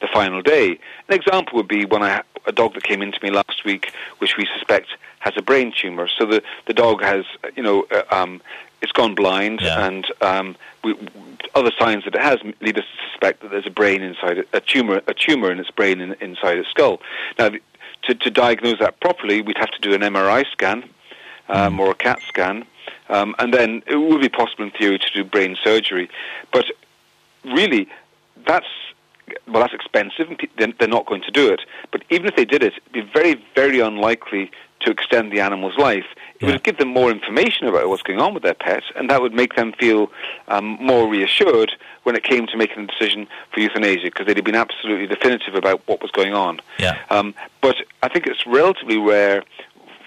the 0.00 0.08
final 0.08 0.40
day. 0.40 0.78
An 1.08 1.14
example 1.14 1.56
would 1.56 1.68
be 1.68 1.84
when 1.84 2.02
I 2.02 2.22
a 2.46 2.52
dog 2.52 2.74
that 2.74 2.82
came 2.82 3.02
into 3.02 3.18
me 3.22 3.30
last 3.30 3.64
week, 3.64 3.92
which 4.18 4.36
we 4.36 4.46
suspect 4.54 4.88
has 5.20 5.34
a 5.36 5.42
brain 5.42 5.72
tumor. 5.76 6.08
So 6.08 6.26
the 6.26 6.42
the 6.66 6.74
dog 6.74 7.02
has, 7.02 7.24
you 7.56 7.62
know, 7.62 7.86
uh, 7.90 8.02
um, 8.10 8.40
it's 8.80 8.92
gone 8.92 9.14
blind, 9.14 9.60
Yeah. 9.60 9.86
and 9.86 10.04
um, 10.20 10.56
we, 10.82 10.96
other 11.54 11.70
signs 11.78 12.04
that 12.04 12.14
it 12.14 12.20
has 12.20 12.38
lead 12.60 12.78
us 12.78 12.84
to 12.84 13.10
suspect 13.10 13.42
that 13.42 13.50
there's 13.50 13.66
a 13.66 13.70
brain 13.70 14.02
inside 14.02 14.38
it, 14.38 14.48
a 14.52 14.60
tumor, 14.60 15.00
a 15.06 15.14
tumor 15.14 15.50
in 15.52 15.60
its 15.60 15.70
brain 15.70 16.00
in, 16.00 16.14
inside 16.20 16.58
its 16.58 16.68
skull. 16.70 17.00
Now, 17.38 17.50
to, 18.04 18.14
to 18.14 18.30
diagnose 18.30 18.80
that 18.80 18.98
properly, 19.00 19.40
we'd 19.42 19.58
have 19.58 19.70
to 19.70 19.78
do 19.80 19.94
an 19.94 20.00
MRI 20.00 20.44
scan 20.50 20.82
um, 21.48 21.78
or 21.78 21.92
a 21.92 21.94
CAT 21.94 22.20
scan, 22.26 22.64
um, 23.08 23.36
and 23.38 23.54
then 23.54 23.82
it 23.86 23.96
would 23.96 24.20
be 24.20 24.28
possible 24.28 24.64
in 24.64 24.72
theory 24.72 24.98
to 24.98 25.10
do 25.14 25.22
brain 25.22 25.56
surgery. 25.62 26.10
But 26.52 26.64
really, 27.44 27.88
that's 28.46 28.66
well, 29.48 29.62
that's 29.62 29.74
expensive, 29.74 30.28
and 30.28 30.38
pe- 30.38 30.72
they're 30.78 30.88
not 30.88 31.06
going 31.06 31.22
to 31.22 31.30
do 31.30 31.52
it. 31.52 31.60
But 31.90 32.02
even 32.10 32.26
if 32.26 32.36
they 32.36 32.44
did 32.44 32.62
it, 32.62 32.74
it'd 32.74 32.92
be 32.92 33.00
very, 33.12 33.42
very 33.54 33.80
unlikely 33.80 34.50
to 34.80 34.90
extend 34.90 35.30
the 35.32 35.40
animal's 35.40 35.78
life. 35.78 36.04
It 36.40 36.46
Yeah. 36.46 36.52
would 36.52 36.64
give 36.64 36.78
them 36.78 36.88
more 36.88 37.10
information 37.10 37.68
about 37.68 37.88
what's 37.88 38.02
going 38.02 38.20
on 38.20 38.34
with 38.34 38.42
their 38.42 38.54
pet, 38.54 38.82
and 38.96 39.08
that 39.10 39.22
would 39.22 39.32
make 39.32 39.54
them 39.54 39.72
feel 39.72 40.10
um, 40.48 40.76
more 40.80 41.06
reassured 41.08 41.72
when 42.02 42.16
it 42.16 42.24
came 42.24 42.48
to 42.48 42.56
making 42.56 42.84
a 42.84 42.86
decision 42.88 43.28
for 43.52 43.60
euthanasia, 43.60 44.04
because 44.06 44.26
they'd 44.26 44.36
have 44.36 44.44
been 44.44 44.56
absolutely 44.56 45.06
definitive 45.06 45.54
about 45.54 45.82
what 45.86 46.02
was 46.02 46.10
going 46.10 46.34
on. 46.34 46.60
Yeah. 46.78 46.98
Um, 47.10 47.32
but 47.60 47.76
I 48.02 48.08
think 48.08 48.26
it's 48.26 48.44
relatively 48.46 48.98
rare 48.98 49.44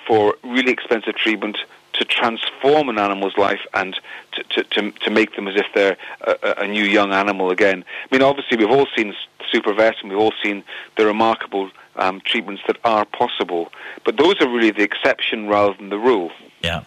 for 0.06 0.36
really 0.44 0.72
expensive 0.72 1.16
treatment 1.16 1.58
to 1.96 2.06
transform 2.06 2.90
an 2.90 3.00
animal's 3.00 3.38
life 3.38 3.60
and 3.74 4.00
to, 4.34 4.44
to, 4.44 4.64
to, 4.64 4.92
to 4.92 5.10
make 5.10 5.36
them 5.36 5.48
as 5.48 5.56
if 5.56 5.66
they're 5.74 5.98
a, 6.22 6.56
a- 6.58 6.68
new 6.68 6.84
young 6.84 7.14
animal 7.14 7.52
again. 7.52 7.84
I 8.04 8.16
mean, 8.16 8.22
obviously, 8.22 8.58
we've 8.58 8.70
all 8.70 8.88
seen 8.96 9.14
Supervet 9.54 9.94
and 10.02 10.10
we've 10.10 10.20
all 10.20 10.34
seen 10.44 10.64
the 10.98 11.06
remarkable 11.06 11.70
um, 11.96 12.22
treatments 12.26 12.62
that 12.68 12.78
are 12.84 13.06
possible, 13.06 13.72
but 14.04 14.18
those 14.18 14.36
are 14.42 14.50
really 14.50 14.72
the 14.72 14.84
exception 14.84 15.48
rather 15.48 15.74
than 15.78 15.90
the 15.90 15.98
rule. 15.98 16.32
Yeah. 16.62 16.84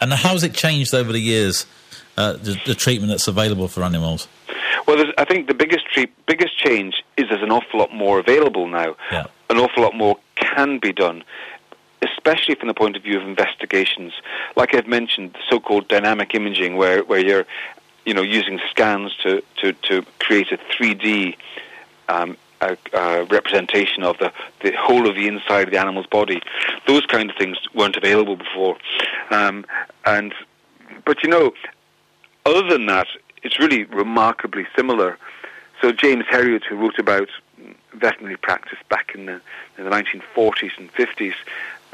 And 0.00 0.12
how 0.12 0.30
has 0.30 0.42
it 0.42 0.54
changed 0.54 0.92
over 0.94 1.12
the 1.12 1.20
years, 1.20 1.66
uh, 2.16 2.32
the, 2.32 2.60
the 2.66 2.74
treatment 2.74 3.10
that's 3.10 3.28
available 3.28 3.68
for 3.68 3.82
animals? 3.82 4.28
Well, 4.86 4.96
there's, 4.96 5.12
I 5.16 5.24
think 5.24 5.46
the 5.46 5.54
biggest 5.54 5.86
treat, 5.86 6.10
biggest 6.26 6.58
change 6.58 6.94
is 7.16 7.26
there's 7.30 7.42
an 7.42 7.52
awful 7.52 7.78
lot 7.78 7.94
more 7.94 8.18
available 8.18 8.66
now. 8.68 8.96
Yeah. 9.12 9.26
An 9.48 9.58
awful 9.58 9.82
lot 9.82 9.94
more 9.94 10.18
can 10.36 10.78
be 10.78 10.92
done, 10.92 11.22
especially 12.20 12.54
from 12.54 12.68
the 12.68 12.74
point 12.74 12.96
of 12.96 13.02
view 13.02 13.18
of 13.18 13.26
investigations. 13.26 14.12
Like 14.54 14.74
I've 14.74 14.86
mentioned, 14.86 15.36
so-called 15.48 15.88
dynamic 15.88 16.34
imaging, 16.34 16.76
where, 16.76 17.02
where 17.02 17.18
you're, 17.18 17.46
you 18.04 18.12
know, 18.12 18.22
using 18.22 18.60
scans 18.70 19.16
to, 19.22 19.42
to, 19.62 19.72
to 19.72 20.02
create 20.18 20.52
a 20.52 20.58
3D 20.58 21.36
um, 22.08 22.36
a, 22.60 22.76
a 22.92 23.24
representation 23.24 24.02
of 24.02 24.18
the, 24.18 24.30
the 24.62 24.72
whole 24.72 25.08
of 25.08 25.16
the 25.16 25.26
inside 25.26 25.68
of 25.68 25.70
the 25.70 25.78
animal's 25.78 26.06
body. 26.06 26.42
Those 26.86 27.06
kind 27.06 27.30
of 27.30 27.36
things 27.36 27.56
weren't 27.74 27.96
available 27.96 28.36
before. 28.36 28.76
Um, 29.30 29.64
and 30.04 30.34
but 31.06 31.22
you 31.22 31.30
know, 31.30 31.54
other 32.44 32.68
than 32.68 32.84
that, 32.86 33.06
it's 33.42 33.58
really 33.58 33.84
remarkably 33.84 34.66
similar. 34.76 35.16
So 35.80 35.92
James 35.92 36.26
Herriot, 36.26 36.64
who 36.64 36.76
wrote 36.76 36.98
about 36.98 37.30
veterinary 37.94 38.36
practice 38.36 38.78
back 38.90 39.12
in 39.14 39.26
the, 39.26 39.40
in 39.78 39.84
the 39.84 39.90
1940s 39.90 40.76
and 40.78 40.92
50s, 40.92 41.34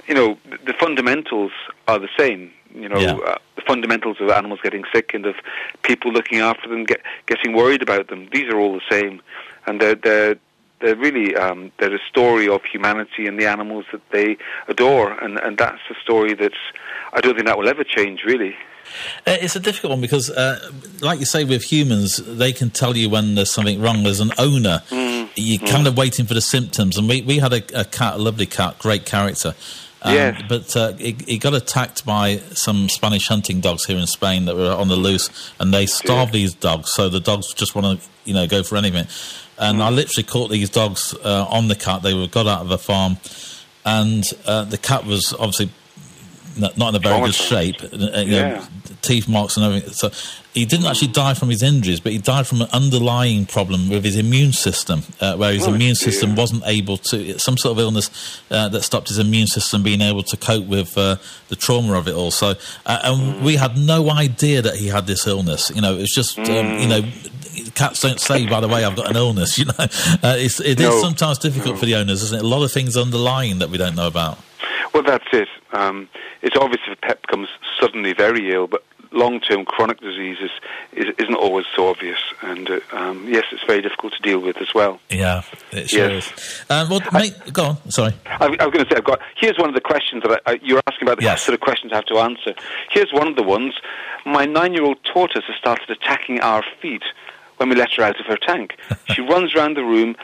you 0.07 0.15
know, 0.15 0.39
the, 0.65 0.73
fundamentals 0.79 1.53
are 1.89 1.99
the 1.99 2.09
same. 2.19 2.51
You 2.75 2.89
know, 2.89 2.99
Yeah. 2.99 3.17
uh, 3.17 3.37
the 3.57 3.63
fundamentals 3.67 4.19
of 4.21 4.29
animals 4.31 4.61
getting 4.63 4.85
sick 4.95 5.15
and 5.15 5.25
of 5.27 5.35
people 5.83 6.13
looking 6.13 6.41
after 6.41 6.69
them, 6.69 6.85
get, 6.85 7.01
getting 7.27 7.55
worried 7.55 7.83
about 7.83 8.09
them. 8.09 8.29
These 8.33 8.53
are 8.53 8.59
all 8.59 8.75
the 8.75 8.83
same, 8.91 9.21
and 9.67 9.81
they're, 9.81 9.95
they're 9.95 10.37
they're 10.81 10.95
really 10.97 11.35
um, 11.35 11.73
they're 11.79 11.95
a 11.95 11.99
story 12.07 12.47
of 12.49 12.63
humanity 12.65 13.27
and 13.27 13.41
the 13.41 13.47
animals 13.47 13.87
that 13.93 14.03
they 14.11 14.37
adore, 14.69 15.13
and 15.25 15.39
and 15.41 15.57
that's 15.57 15.81
a 15.91 15.95
story 16.03 16.35
that's 16.35 16.59
I 17.15 17.21
don't 17.23 17.35
think 17.35 17.47
that 17.47 17.57
will 17.59 17.69
ever 17.69 17.83
change, 17.83 18.25
really. 18.25 18.55
Uh, 19.27 19.37
It's 19.41 19.57
a 19.57 19.61
difficult 19.61 19.93
one 19.93 20.01
because, 20.03 20.29
uh, 20.31 20.71
like 21.01 21.19
you 21.19 21.25
say, 21.25 21.45
with 21.45 21.65
humans, 21.65 22.19
they 22.19 22.53
can 22.53 22.71
tell 22.71 22.95
you 22.97 23.09
when 23.09 23.35
there's 23.37 23.51
something 23.51 23.81
wrong. 23.81 24.07
As 24.07 24.21
an 24.21 24.33
owner, 24.39 24.83
Mm. 24.91 25.29
you're 25.35 25.67
kind 25.67 25.87
of 25.89 25.97
waiting 25.97 26.27
for 26.27 26.35
the 26.35 26.41
symptoms. 26.43 26.97
And 26.99 27.09
we, 27.09 27.23
we 27.23 27.39
had 27.39 27.53
a, 27.53 27.63
a 27.81 27.85
cat, 27.85 28.15
a 28.15 28.19
lovely 28.19 28.47
cat, 28.47 28.79
great 28.79 29.05
character. 29.07 29.55
Um, 30.03 30.15
Yes. 30.15 30.43
But 30.49 30.77
uh, 30.77 30.93
he, 30.95 31.17
he 31.27 31.39
got 31.39 31.55
attacked 31.55 32.05
by 32.05 32.39
some 32.53 32.89
Spanish 32.89 33.29
hunting 33.29 33.61
dogs 33.61 33.85
here 33.87 33.99
in 33.99 34.07
Spain 34.07 34.45
that 34.45 34.57
were 34.57 34.71
on 34.73 34.89
the 34.89 34.97
loose, 34.97 35.31
and 35.59 35.73
they 35.73 35.87
starve 35.87 36.33
these 36.33 36.55
dogs. 36.55 36.93
So 36.93 37.09
the 37.09 37.21
dogs 37.21 37.53
just 37.55 37.75
want 37.75 38.01
to, 38.01 38.09
you 38.25 38.35
know, 38.35 38.47
go 38.47 38.63
for 38.63 38.77
anything. 38.77 39.07
And 39.59 39.83
I 39.83 39.89
literally 39.89 40.25
caught 40.25 40.51
these 40.51 40.69
dogs 40.69 41.15
uh, 41.25 41.47
on 41.49 41.69
the 41.69 41.75
cat. 41.75 42.03
They 42.03 42.15
were 42.15 42.27
got 42.27 42.47
out 42.47 42.61
of 42.61 42.71
a 42.71 42.79
farm, 42.79 43.17
and 43.85 44.25
uh, 44.47 44.65
the 44.65 44.79
cat 44.79 45.07
was 45.07 45.33
obviously 45.33 45.71
not, 46.57 46.77
in 46.91 46.95
a 46.95 46.99
very 46.99 47.21
good 47.27 47.35
shape. 47.35 47.77
uh, 47.83 47.87
you 48.21 48.31
know, 48.33 48.49
Yeah. 48.49 48.65
teeth 49.03 49.29
marks 49.29 49.57
and 49.57 49.67
everything. 49.67 49.93
So 49.93 50.11
he 50.55 50.65
didn't 50.65 50.87
actually 50.87 51.09
die 51.09 51.35
from 51.35 51.51
his 51.51 51.63
injuries, 51.63 52.01
but 52.01 52.13
he 52.13 52.19
died 52.19 52.47
from 52.47 52.63
an 52.63 52.69
underlying 52.73 53.47
problem 53.47 53.89
with 53.89 54.05
his 54.05 54.17
immune 54.17 54.53
system, 54.53 55.03
uh, 55.21 55.35
where 55.37 55.53
his 55.53 55.67
Oh, 55.67 55.75
immune 55.75 55.95
system 55.95 56.35
wasn't 56.35 56.63
able 56.67 56.97
to, 56.99 57.39
some 57.39 57.57
sort 57.59 57.73
of 57.73 57.79
illness 57.81 58.11
uh, 58.51 58.69
that 58.71 58.83
stopped 58.83 59.09
his 59.09 59.19
immune 59.19 59.47
system 59.47 59.83
being 59.83 60.01
able 60.01 60.23
to 60.25 60.37
cope 60.37 60.67
with 60.67 60.97
uh, 60.97 61.17
the 61.49 61.57
trauma 61.57 61.95
of 61.95 62.09
it 62.09 62.15
all. 62.15 62.31
So, 62.31 62.55
uh, 62.87 62.99
and 63.03 63.17
Mm. 63.35 63.43
we 63.43 63.57
had 63.57 63.77
no 63.77 64.11
idea 64.11 64.63
that 64.63 64.77
he 64.77 64.89
had 64.89 65.07
this 65.07 65.27
illness. 65.27 65.71
You 65.75 65.81
know, 65.83 65.95
it 65.95 66.01
was 66.01 66.15
just, 66.15 66.39
um, 66.39 66.45
Mm. 66.47 66.81
you 66.83 66.89
know, 66.89 67.03
cats 67.75 68.01
don't 68.01 68.21
say, 68.21 68.47
by 68.47 68.61
the 68.61 68.69
way, 68.69 68.85
I've 68.85 68.97
got 68.97 69.11
an 69.11 69.17
illness. 69.17 69.59
You 69.59 69.67
know, 69.67 69.75
uh, 69.79 70.37
it's, 70.39 70.61
it 70.61 70.79
is 70.81 70.87
No. 70.89 71.01
sometimes 71.03 71.39
difficult 71.39 71.79
for 71.79 71.87
the 71.87 71.95
owners, 71.97 72.23
isn't 72.23 72.39
it? 72.39 72.45
A 72.45 72.47
lot 72.47 72.63
of 72.63 72.73
things 72.73 72.97
underlying 72.97 73.59
that 73.61 73.71
we 73.71 73.79
don't 73.79 73.95
know 73.95 74.07
about. 74.07 74.39
Well, 74.97 75.03
that's 75.05 75.27
it. 75.31 75.49
Um, 75.75 76.09
it's 76.41 76.57
obvious 76.57 76.81
if 76.87 76.97
a 76.97 77.01
pet 77.07 77.21
becomes 77.21 77.49
suddenly 77.79 78.15
very 78.15 78.51
ill, 78.51 78.67
but 78.67 78.83
long-term 79.13 79.67
chronic 79.67 80.01
disease 80.01 80.39
is, 80.41 80.51
is, 80.95 81.15
isn't 81.19 81.35
always 81.35 81.67
so 81.77 81.89
obvious. 81.89 82.19
And 82.41 82.71
uh, 82.71 82.81
um, 82.93 83.29
yes, 83.29 83.45
it's 83.53 83.63
very 83.65 83.83
difficult 83.83 84.15
to 84.15 84.23
deal 84.23 84.39
with 84.39 84.57
as 84.57 84.73
well. 84.75 84.99
Yeah, 85.11 85.43
it 85.71 85.91
sure 85.91 86.09
Yes. 86.09 86.33
is. 86.33 86.65
Um, 86.71 86.89
well, 86.89 87.03
mate, 87.13 87.35
go 87.53 87.65
on. 87.65 87.91
Sorry. 87.91 88.15
I, 88.25 88.47
I 88.47 88.49
was 88.49 88.57
going 88.73 88.87
to 88.87 88.91
say, 88.91 88.97
I've 88.97 89.05
got. 89.05 89.21
Here's 89.37 89.59
one 89.59 89.69
of 89.69 89.75
the 89.75 89.83
questions 89.83 90.23
that 90.23 90.41
I, 90.47 90.53
I, 90.53 90.61
you're 90.63 90.81
asking 90.87 91.07
about. 91.09 91.19
The 91.19 91.25
Yes. 91.25 91.43
sort 91.43 91.53
of 91.53 91.61
questions 91.61 91.93
I 91.93 91.97
have 91.97 92.07
to 92.07 92.17
answer. 92.17 92.55
Here's 92.91 93.13
one 93.13 93.29
of 93.29 93.37
the 93.37 93.43
ones. 93.43 93.75
My 94.25 94.47
nine-year-old 94.47 95.05
tortoise 95.05 95.45
has 95.47 95.57
started 95.57 95.91
attacking 95.91 96.41
our 96.41 96.65
feet 96.81 97.03
when 97.59 97.69
we 97.69 97.75
let 97.77 97.93
her 97.99 98.03
out 98.03 98.19
of 98.19 98.25
her 98.25 98.37
tank. 98.39 98.77
she 99.15 99.21
runs 99.21 99.55
around 99.55 99.77
the 99.77 99.85
room, 99.85 100.17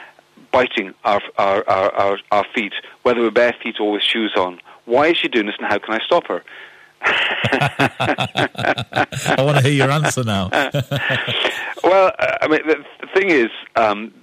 biting 0.53 0.93
our 1.03 1.21
our, 1.37 1.67
our, 1.67 1.91
our 1.93 2.19
our 2.31 2.45
feet, 2.55 2.71
whether 3.01 3.19
we're 3.19 3.31
bare 3.31 3.53
feet 3.61 3.81
or 3.81 3.91
with 3.91 4.03
shoes 4.03 4.31
on. 4.37 4.61
Why 4.85 5.07
is 5.07 5.17
she 5.17 5.27
doing 5.27 5.47
this, 5.47 5.55
and 5.59 5.67
how 5.67 5.79
can 5.79 5.95
I 5.95 5.99
stop 6.05 6.27
her? 6.27 6.41
I 7.05 9.35
want 9.39 9.57
to 9.57 9.63
hear 9.63 9.73
your 9.73 9.91
answer 9.91 10.23
now. 10.23 10.49
Well, 11.83 12.13
uh, 12.17 12.37
I 12.41 12.47
mean, 12.47 12.61
the, 12.65 12.81
thing 13.13 13.29
is, 13.29 13.49
um, 13.75 14.13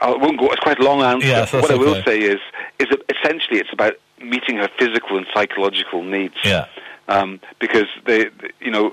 I 0.00 0.10
won't 0.10 0.40
go. 0.40 0.50
It's 0.50 0.58
quite 0.60 0.80
a 0.80 0.82
long 0.82 1.00
answer. 1.02 1.26
What 1.60 1.70
I 1.70 1.76
will 1.76 2.02
say 2.02 2.18
is, 2.18 2.40
is 2.80 2.88
that 2.90 3.00
essentially 3.16 3.60
it's 3.60 3.72
about 3.72 3.92
meeting 4.20 4.56
her 4.56 4.68
physical 4.76 5.16
and 5.16 5.24
psychological 5.32 6.02
needs. 6.02 6.34
Yeah. 6.44 6.66
Um, 7.06 7.38
because 7.60 7.86
they, 8.06 8.24
they- 8.24 8.50
you 8.60 8.72
know, 8.72 8.92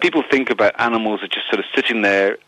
people 0.00 0.22
think 0.30 0.48
about 0.48 0.72
animals 0.80 1.20
as 1.22 1.28
just 1.28 1.46
sort 1.50 1.58
of 1.58 1.66
sitting 1.74 2.00
there, 2.00 2.38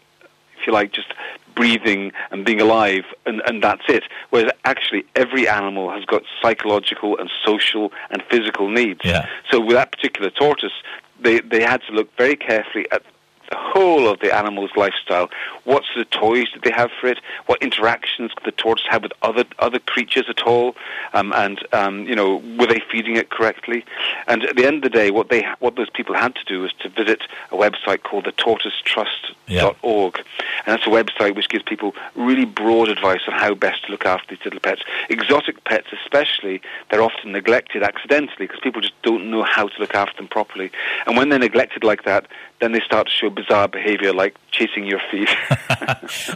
if 0.65 0.67
you 0.67 0.73
like, 0.73 0.93
just 0.93 1.13
breathing 1.55 2.13
and 2.31 2.45
being 2.45 2.61
alive, 2.61 3.05
and, 3.27 3.43
and 3.47 3.63
that's 3.63 3.83
it. 3.89 4.05
Whereas 4.31 4.51
actually, 4.65 5.05
every 5.15 5.47
animal 5.47 5.91
has 5.91 6.05
got 6.05 6.23
psychological 6.43 7.19
and 7.19 7.31
social 7.45 7.93
and 8.11 8.23
physical 8.31 8.69
needs. 8.69 9.01
Yeah. 9.05 9.29
So 9.51 9.61
with 9.61 9.77
that 9.77 9.93
particular 9.93 10.31
tortoise, 10.31 10.73
they, 11.21 11.41
they 11.41 11.63
had 11.63 11.81
to 11.89 11.93
look 11.93 12.09
very 12.17 12.37
carefully 12.37 12.87
at 12.91 13.03
the 13.51 13.57
whole 13.57 14.09
of 14.09 14.21
the 14.21 14.35
animal's 14.35 14.71
lifestyle. 14.77 15.31
What 15.65 15.85
sort 15.93 16.07
of 16.07 16.11
toys 16.11 16.51
did 16.53 16.63
they 16.63 16.71
have 16.71 16.91
for 17.01 17.09
it? 17.09 17.19
What 17.47 17.63
interactions 17.63 18.33
could 18.35 18.45
the 18.45 18.53
tortoise 18.53 18.87
have 18.89 19.03
with 19.03 19.13
other 19.23 19.45
other 19.59 19.79
creatures 19.79 20.27
at 20.29 20.43
all? 20.43 20.77
Um, 21.13 21.33
and 21.35 21.65
um, 21.73 22.05
you 22.05 22.15
know, 22.15 22.37
were 22.59 22.67
they 22.67 22.83
feeding 22.91 23.17
it 23.17 23.31
correctly? 23.31 23.85
And 24.27 24.45
at 24.45 24.57
the 24.57 24.67
end 24.67 24.85
of 24.85 24.93
the 24.93 24.99
day, 24.99 25.11
what 25.11 25.29
they 25.29 25.45
what 25.61 25.77
those 25.77 25.91
people 25.91 26.15
had 26.15 26.35
to 26.37 26.45
do 26.45 26.61
was 26.61 26.73
to 26.81 26.89
visit 26.89 27.23
a 27.51 27.57
website 27.57 28.03
called 28.03 28.25
the 28.25 28.33
tortoisetrust.org, 28.33 30.17
and 30.17 30.25
that's 30.67 30.87
a 30.87 30.91
website 30.91 31.37
which 31.37 31.49
gives 31.49 31.65
people 31.65 31.95
really 32.15 32.45
broad 32.45 32.89
advice 32.89 33.21
on 33.27 33.35
how 33.35 33.55
best 33.55 33.85
to 33.87 33.93
look 33.93 34.07
after 34.07 34.35
these 34.35 34.45
little 34.45 34.61
pets. 34.61 34.83
Exotic 35.09 35.65
pets, 35.65 35.89
especially, 36.03 36.61
they're 36.91 37.03
often 37.03 37.33
neglected 37.33 37.83
accidentally 37.83 38.47
because 38.47 38.61
people 38.61 38.81
just 38.81 39.01
don't 39.03 39.31
know 39.31 39.43
how 39.43 39.69
to 39.69 39.81
look 39.81 39.95
after 39.95 40.17
them 40.17 40.29
properly. 40.29 40.71
And 41.07 41.17
when 41.17 41.29
they're 41.29 41.39
neglected 41.39 41.85
like 41.85 42.05
that, 42.05 42.27
then 42.65 42.73
they 42.73 42.81
start 42.81 43.07
to 43.07 43.13
show 43.13 43.29
bizarre 43.29 43.69
behaviour 43.69 44.13
like 44.15 44.35
chasing 44.51 44.87
your 44.87 45.01
feet. 45.11 45.29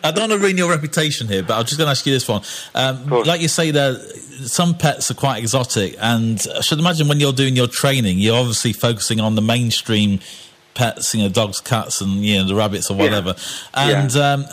I 0.04 0.12
don't 0.12 0.28
want 0.28 0.32
to 0.32 0.38
ruin 0.38 0.58
your 0.58 0.70
reputation 0.70 1.26
here, 1.26 1.42
but 1.42 1.54
I'm 1.58 1.64
just 1.64 1.78
going 1.78 1.86
to 1.86 1.90
ask 1.92 2.04
you 2.04 2.12
this 2.12 2.28
one. 2.28 2.42
Um, 2.74 3.06
like 3.08 3.40
you 3.40 3.48
say, 3.48 3.70
there 3.70 3.94
some 4.44 4.74
pets 4.76 5.10
are 5.10 5.14
quite 5.14 5.38
exotic, 5.38 5.96
and 5.98 6.44
I 6.54 6.60
should 6.60 6.78
imagine 6.78 7.08
when 7.08 7.18
you're 7.18 7.32
doing 7.32 7.56
your 7.56 7.66
training, 7.66 8.18
you're 8.18 8.36
obviously 8.38 8.72
focusing 8.74 9.18
on 9.20 9.34
the 9.34 9.42
mainstream 9.42 10.20
pets, 10.74 11.14
you 11.14 11.22
know, 11.22 11.28
dogs, 11.30 11.60
cats, 11.60 12.00
and 12.02 12.24
you 12.24 12.36
know 12.36 12.44
the 12.46 12.54
rabbits 12.54 12.90
or 12.90 12.96
Yeah. 12.96 13.02
whatever. 13.04 13.34
And 13.74 14.14
um, 14.16 14.44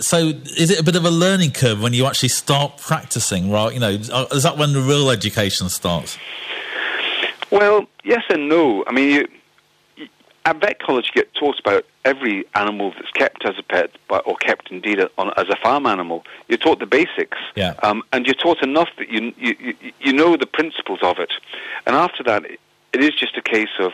so, 0.00 0.18
is 0.18 0.70
it 0.70 0.80
a 0.80 0.82
bit 0.82 0.96
of 0.96 1.04
a 1.04 1.10
learning 1.10 1.50
curve 1.52 1.82
when 1.82 1.92
you 1.92 2.06
actually 2.06 2.30
start 2.30 2.78
practicing? 2.78 3.50
Right, 3.50 3.74
you 3.74 3.80
know, 3.80 3.90
is 3.90 4.42
that 4.42 4.56
when 4.56 4.72
the 4.72 4.80
real 4.80 5.10
education 5.10 5.68
starts? 5.68 6.16
Well, 7.50 7.86
yes 8.04 8.22
and 8.30 8.48
no. 8.48 8.84
I 8.86 8.92
mean, 8.92 9.10
you, 9.10 9.28
at 10.44 10.60
vet 10.60 10.80
college, 10.80 11.10
you 11.14 11.22
get 11.22 11.32
taught 11.34 11.58
about 11.60 11.84
every 12.04 12.44
animal 12.54 12.92
that's 12.92 13.10
kept 13.10 13.44
as 13.44 13.54
a 13.58 13.62
pet, 13.62 13.90
or 14.08 14.36
kept 14.36 14.70
indeed 14.70 14.98
on, 15.18 15.32
as 15.36 15.48
a 15.50 15.56
farm 15.62 15.86
animal. 15.86 16.24
You're 16.48 16.58
taught 16.58 16.78
the 16.78 16.86
basics, 16.86 17.38
Yeah. 17.56 17.74
um, 17.82 18.02
and 18.12 18.26
you're 18.26 18.34
taught 18.34 18.62
enough 18.62 18.88
that 18.98 19.10
you, 19.10 19.32
you 19.38 19.74
you 20.00 20.12
know 20.12 20.36
the 20.36 20.46
principles 20.46 21.00
of 21.02 21.18
it. 21.18 21.32
And 21.86 21.94
after 21.94 22.22
that, 22.24 22.44
it, 22.46 22.60
it 22.92 23.04
is 23.04 23.10
just 23.14 23.36
a 23.36 23.42
case 23.42 23.68
of 23.78 23.92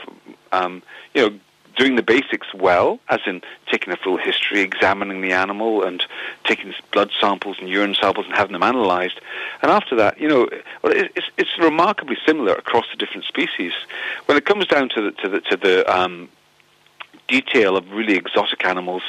um, 0.53 0.83
you 1.15 1.23
know 1.23 1.39
doing 1.77 1.97
the 1.97 2.03
basics 2.03 2.53
well, 2.55 2.99
as 3.09 3.21
in 3.27 3.43
taking 3.71 3.93
a 3.93 3.97
full 3.97 4.17
history, 4.17 4.61
examining 4.61 5.21
the 5.21 5.33
animal, 5.33 5.85
and 5.85 6.05
taking 6.45 6.73
blood 6.91 7.11
samples 7.21 7.57
and 7.61 7.69
urine 7.69 7.95
samples 7.95 8.27
and 8.27 8.35
having 8.35 8.53
them 8.53 8.63
analysed. 8.63 9.21
And 9.63 9.71
after 9.71 9.95
that, 9.97 10.19
you 10.21 10.29
know, 10.29 10.49
well, 10.83 10.93
it's, 10.95 11.31
it's 11.37 11.51
remarkably 11.59 12.17
similar 12.27 12.55
across 12.55 12.87
the 12.91 12.97
different 12.97 13.25
species. 13.27 13.73
When 14.25 14.37
it 14.37 14.45
comes 14.47 14.67
down 14.67 14.89
to 14.91 15.03
the 15.03 15.11
to 15.23 15.29
the 15.29 15.41
to 15.43 15.57
the 15.57 15.95
um, 15.95 16.29
detail 17.29 17.77
of 17.77 17.91
really 17.93 18.17
exotic 18.17 18.65
animals, 18.65 19.03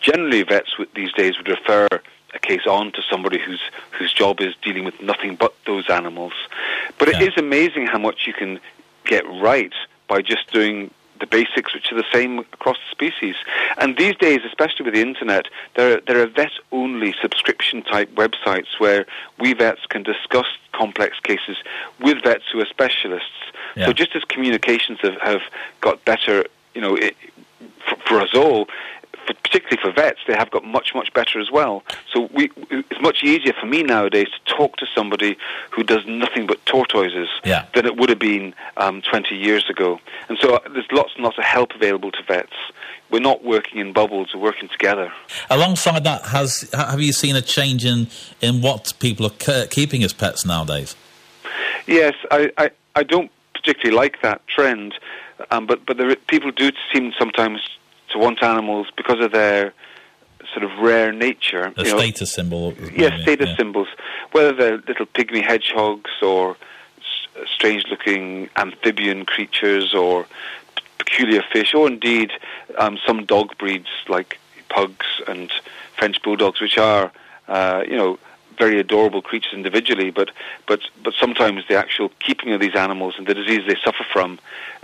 generally 0.00 0.42
vets 0.42 0.74
these 0.94 1.12
days 1.12 1.36
would 1.36 1.48
refer 1.48 1.88
a 2.32 2.38
case 2.38 2.66
on 2.66 2.90
to 2.92 3.02
somebody 3.08 3.38
whose 3.38 3.60
whose 3.92 4.12
job 4.12 4.40
is 4.40 4.54
dealing 4.62 4.84
with 4.84 5.00
nothing 5.00 5.36
but 5.36 5.54
those 5.66 5.88
animals. 5.90 6.32
But 6.98 7.08
it 7.08 7.20
Yeah. 7.20 7.28
is 7.28 7.34
amazing 7.36 7.86
how 7.86 7.98
much 7.98 8.26
you 8.26 8.32
can 8.32 8.60
get 9.04 9.24
right 9.28 9.72
by 10.08 10.22
just 10.22 10.50
doing 10.52 10.90
the 11.20 11.26
basics, 11.26 11.74
which 11.74 11.92
are 11.92 11.96
the 11.96 12.04
same 12.12 12.40
across 12.40 12.76
the 12.76 12.90
species. 12.90 13.36
And 13.78 13.96
these 13.96 14.16
days, 14.16 14.40
especially 14.44 14.84
with 14.84 14.94
the 14.94 15.00
internet, 15.00 15.46
there 15.76 15.96
are, 15.96 16.00
there 16.06 16.20
are 16.20 16.26
vet-only 16.26 17.14
subscription-type 17.20 18.14
websites 18.14 18.78
where 18.78 19.06
we 19.38 19.52
vets 19.54 19.86
can 19.86 20.02
discuss 20.02 20.46
complex 20.72 21.20
cases 21.20 21.56
with 22.00 22.22
vets 22.22 22.44
who 22.52 22.60
are 22.60 22.66
specialists. 22.66 23.28
Yeah. 23.76 23.86
So 23.86 23.92
just 23.92 24.14
as 24.16 24.24
communications 24.24 24.98
have, 25.00 25.20
have 25.20 25.42
got 25.80 26.04
better, 26.04 26.46
you 26.74 26.80
know, 26.80 26.96
it, 26.96 27.16
for, 27.88 27.96
for 28.06 28.20
us 28.20 28.34
all, 28.34 28.68
for, 29.26 29.34
particularly 29.34 29.78
for 29.82 29.92
vets, 29.92 30.20
they 30.26 30.34
have 30.34 30.50
got 30.50 30.64
much, 30.64 30.94
much 30.94 31.12
better 31.12 31.40
as 31.40 31.50
well. 31.50 31.82
So 32.12 32.28
we, 32.32 32.50
it's 32.70 33.00
much 33.00 33.22
easier 33.22 33.52
for 33.58 33.66
me 33.66 33.82
nowadays 33.82 34.28
to 34.28 34.54
talk 34.56 34.76
to 34.76 34.86
somebody 34.94 35.36
who 35.70 35.82
does 35.82 36.04
nothing 36.06 36.46
but 36.46 36.64
tortoises 36.66 37.28
Yeah. 37.44 37.66
than 37.74 37.86
it 37.86 37.96
would 37.96 38.08
have 38.08 38.18
been 38.18 38.54
um, 38.76 39.02
20 39.02 39.34
years 39.34 39.68
ago. 39.68 40.00
And 40.28 40.38
so 40.38 40.56
uh, 40.56 40.60
there's 40.72 40.86
lots 40.92 41.12
and 41.14 41.24
lots 41.24 41.38
of 41.38 41.44
help 41.44 41.72
available 41.74 42.10
to 42.12 42.22
vets. 42.22 42.52
We're 43.10 43.20
not 43.20 43.44
working 43.44 43.78
in 43.78 43.92
bubbles, 43.92 44.34
we're 44.34 44.40
working 44.40 44.68
together. 44.68 45.12
Alongside 45.50 46.04
that, 46.04 46.22
has 46.26 46.68
have 46.72 47.00
you 47.00 47.12
seen 47.12 47.36
a 47.36 47.42
change 47.42 47.84
in 47.84 48.08
in 48.40 48.60
what 48.60 48.92
people 48.98 49.26
are 49.26 49.30
ke- 49.30 49.70
keeping 49.70 50.02
as 50.02 50.12
pets 50.12 50.44
nowadays? 50.44 50.96
Yes, 51.86 52.14
I, 52.30 52.50
I, 52.56 52.70
I 52.96 53.02
don't 53.02 53.30
particularly 53.54 53.94
like 53.96 54.20
that 54.22 54.44
trend, 54.48 54.94
um, 55.50 55.66
but 55.66 55.84
but 55.86 55.96
there, 55.98 56.16
people 56.16 56.50
do 56.50 56.72
seem 56.92 57.12
sometimes 57.18 57.60
to 58.14 58.18
want 58.18 58.42
animals 58.42 58.86
because 58.96 59.20
of 59.20 59.32
their 59.32 59.74
sort 60.52 60.64
of 60.64 60.78
rare 60.78 61.12
nature. 61.12 61.72
A 61.76 61.84
you 61.84 61.90
know. 61.90 61.98
status 61.98 62.32
symbol. 62.32 62.72
Yes, 62.96 63.10
maybe, 63.10 63.22
status 63.22 63.48
yeah. 63.50 63.56
symbols, 63.56 63.88
whether 64.32 64.52
they're 64.52 64.78
little 64.78 65.06
pygmy 65.06 65.42
hedgehogs 65.42 66.10
or 66.22 66.56
s- 66.98 67.48
strange-looking 67.54 68.48
amphibian 68.56 69.26
creatures 69.26 69.92
or 69.94 70.24
p- 70.24 70.82
peculiar 70.98 71.42
fish, 71.52 71.74
or 71.74 71.86
indeed 71.88 72.30
um, 72.78 72.98
some 73.06 73.24
dog 73.24 73.56
breeds 73.58 73.88
like 74.08 74.38
pugs 74.68 75.06
and 75.28 75.50
French 75.98 76.22
bulldogs, 76.22 76.60
which 76.60 76.78
are, 76.78 77.10
uh, 77.48 77.82
you 77.86 77.96
know, 77.96 78.18
very 78.58 78.78
adorable 78.78 79.22
creatures 79.22 79.52
individually, 79.52 80.10
but 80.10 80.30
but 80.68 80.80
but 81.02 81.14
sometimes 81.18 81.64
the 81.68 81.76
actual 81.76 82.10
keeping 82.20 82.52
of 82.52 82.60
these 82.60 82.76
animals 82.76 83.14
and 83.18 83.26
the 83.26 83.34
disease 83.34 83.62
they 83.66 83.76
suffer 83.84 84.04
from, 84.12 84.38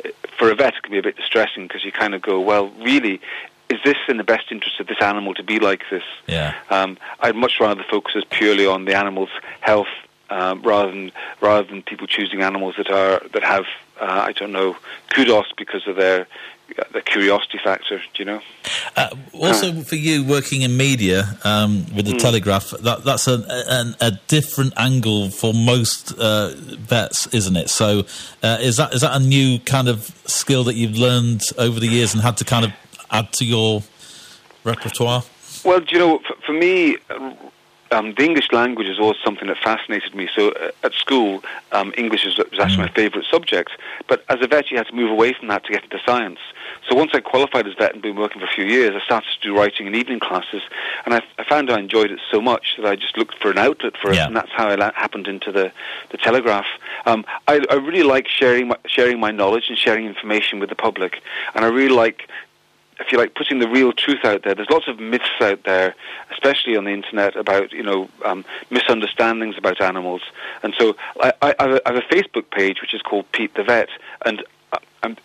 uh, 0.04 0.08
for 0.40 0.50
a 0.50 0.54
vet, 0.54 0.74
it 0.74 0.82
can 0.82 0.90
be 0.90 0.98
a 0.98 1.02
bit 1.02 1.16
distressing 1.16 1.68
because 1.68 1.84
you 1.84 1.92
kind 1.92 2.14
of 2.14 2.22
go, 2.22 2.40
well, 2.40 2.70
really, 2.80 3.20
is 3.68 3.78
this 3.84 3.98
in 4.08 4.16
the 4.16 4.24
best 4.24 4.50
interest 4.50 4.80
of 4.80 4.86
this 4.86 4.96
animal 5.02 5.34
to 5.34 5.42
be 5.44 5.60
like 5.60 5.82
this? 5.90 6.02
Yeah. 6.26 6.54
Um, 6.70 6.96
I'd 7.20 7.36
much 7.36 7.60
rather 7.60 7.84
focus 7.88 8.24
purely 8.30 8.66
on 8.66 8.86
the 8.86 8.96
animal's 8.96 9.28
health 9.60 9.92
um, 10.30 10.62
rather 10.62 10.90
than 10.90 11.12
rather 11.42 11.68
than 11.68 11.82
people 11.82 12.06
choosing 12.06 12.40
animals 12.40 12.76
that 12.78 12.90
are 12.90 13.20
that 13.34 13.44
have 13.44 13.66
uh, 14.00 14.24
I 14.28 14.32
don't 14.32 14.52
know 14.52 14.76
kudos 15.10 15.52
because 15.58 15.86
of 15.86 15.96
their 15.96 16.26
the 16.92 17.00
curiosity 17.00 17.58
factor. 17.62 17.98
Do 17.98 18.04
you 18.18 18.24
know? 18.24 18.40
Uh, 18.96 19.14
also, 19.32 19.72
uh. 19.72 19.82
for 19.82 19.96
you 19.96 20.24
working 20.24 20.62
in 20.62 20.76
media 20.76 21.38
um, 21.44 21.86
with 21.94 22.06
the 22.06 22.12
mm. 22.12 22.18
Telegraph, 22.18 22.70
that, 22.70 23.04
that's 23.04 23.28
a, 23.28 24.20
different 24.26 24.72
angle 24.76 25.30
for 25.30 25.52
most 25.52 26.12
uh, 26.18 26.52
vets, 26.56 27.26
isn't 27.28 27.56
it? 27.56 27.70
So, 27.70 28.04
uh, 28.42 28.58
is 28.60 28.76
that 28.76 28.94
is 28.94 29.00
that 29.00 29.20
a 29.20 29.24
new 29.24 29.58
kind 29.60 29.88
of 29.88 30.14
skill 30.26 30.64
that 30.64 30.74
you've 30.74 30.96
learned 30.96 31.42
over 31.58 31.80
the 31.80 31.88
years 31.88 32.14
and 32.14 32.22
had 32.22 32.36
to 32.38 32.44
kind 32.44 32.64
of 32.64 32.72
add 33.10 33.32
to 33.34 33.44
your 33.44 33.82
repertoire? 34.64 35.22
Well, 35.64 35.80
do 35.80 35.86
you 35.90 35.98
know, 35.98 36.18
for, 36.26 36.36
for 36.46 36.52
me, 36.52 36.96
um, 37.90 38.14
the 38.16 38.24
English 38.24 38.52
language 38.52 38.88
is 38.88 38.98
always 38.98 39.18
something 39.24 39.48
that 39.48 39.58
fascinated 39.58 40.14
me. 40.14 40.28
So 40.34 40.50
uh, 40.50 40.70
at 40.82 40.92
school, 40.94 41.42
um, 41.72 41.92
English 41.96 42.24
was, 42.24 42.38
was 42.38 42.58
actually 42.58 42.84
mm. 42.84 42.88
my 42.88 42.92
favourite 42.94 43.26
subject. 43.30 43.70
But 44.08 44.24
as 44.28 44.38
a 44.40 44.46
vet, 44.46 44.70
you 44.70 44.76
had 44.76 44.86
to 44.88 44.94
move 44.94 45.10
away 45.10 45.32
from 45.32 45.48
that 45.48 45.64
to 45.64 45.72
get 45.72 45.84
into 45.84 45.98
science. 46.04 46.38
So 46.88 46.96
once 46.96 47.10
I 47.14 47.20
qualified 47.20 47.66
as 47.66 47.74
vet 47.74 47.92
and 47.92 48.02
been 48.02 48.16
working 48.16 48.40
for 48.40 48.46
a 48.46 48.50
few 48.50 48.64
years, 48.64 48.94
I 48.94 49.04
started 49.04 49.28
to 49.30 49.40
do 49.40 49.56
writing 49.56 49.86
in 49.86 49.94
evening 49.94 50.20
classes, 50.20 50.62
and 51.04 51.14
I, 51.14 51.22
I 51.38 51.44
found 51.44 51.70
I 51.70 51.78
enjoyed 51.78 52.10
it 52.10 52.20
so 52.30 52.40
much 52.40 52.76
that 52.76 52.86
I 52.86 52.96
just 52.96 53.16
looked 53.16 53.38
for 53.38 53.50
an 53.50 53.58
outlet 53.58 53.96
for 53.96 54.10
it, 54.10 54.16
yeah. 54.16 54.26
and 54.26 54.36
that's 54.36 54.50
how 54.52 54.68
I 54.68 54.76
la- 54.76 54.92
happened 54.94 55.26
into 55.26 55.52
the, 55.52 55.72
the 56.10 56.16
Telegraph. 56.16 56.66
Um, 57.06 57.24
I, 57.48 57.64
I 57.70 57.74
really 57.74 58.02
like 58.02 58.28
sharing 58.28 58.68
my, 58.68 58.76
sharing 58.86 59.20
my 59.20 59.30
knowledge 59.30 59.64
and 59.68 59.76
sharing 59.76 60.06
information 60.06 60.58
with 60.58 60.68
the 60.68 60.74
public, 60.74 61.22
and 61.54 61.64
I 61.64 61.68
really 61.68 61.94
like 61.94 62.28
if 63.00 63.10
you 63.10 63.18
like, 63.18 63.34
putting 63.34 63.58
the 63.58 63.68
real 63.68 63.92
truth 63.92 64.24
out 64.24 64.42
there. 64.42 64.54
There's 64.54 64.70
lots 64.70 64.86
of 64.86 65.00
myths 65.00 65.24
out 65.40 65.64
there, 65.64 65.94
especially 66.32 66.76
on 66.76 66.84
the 66.84 66.90
internet, 66.90 67.34
about 67.36 67.72
you 67.72 67.82
know 67.82 68.08
um, 68.24 68.44
misunderstandings 68.70 69.56
about 69.56 69.80
animals. 69.80 70.22
And 70.62 70.74
so 70.78 70.96
I, 71.20 71.32
I, 71.42 71.54
I, 71.58 71.68
have 71.86 71.96
a 71.96 72.14
Facebook 72.14 72.50
page 72.50 72.80
which 72.80 72.94
is 72.94 73.02
called 73.02 73.30
Pete 73.32 73.54
the 73.54 73.64
Vet, 73.64 73.88
and 74.24 74.44
uh, 74.72 74.78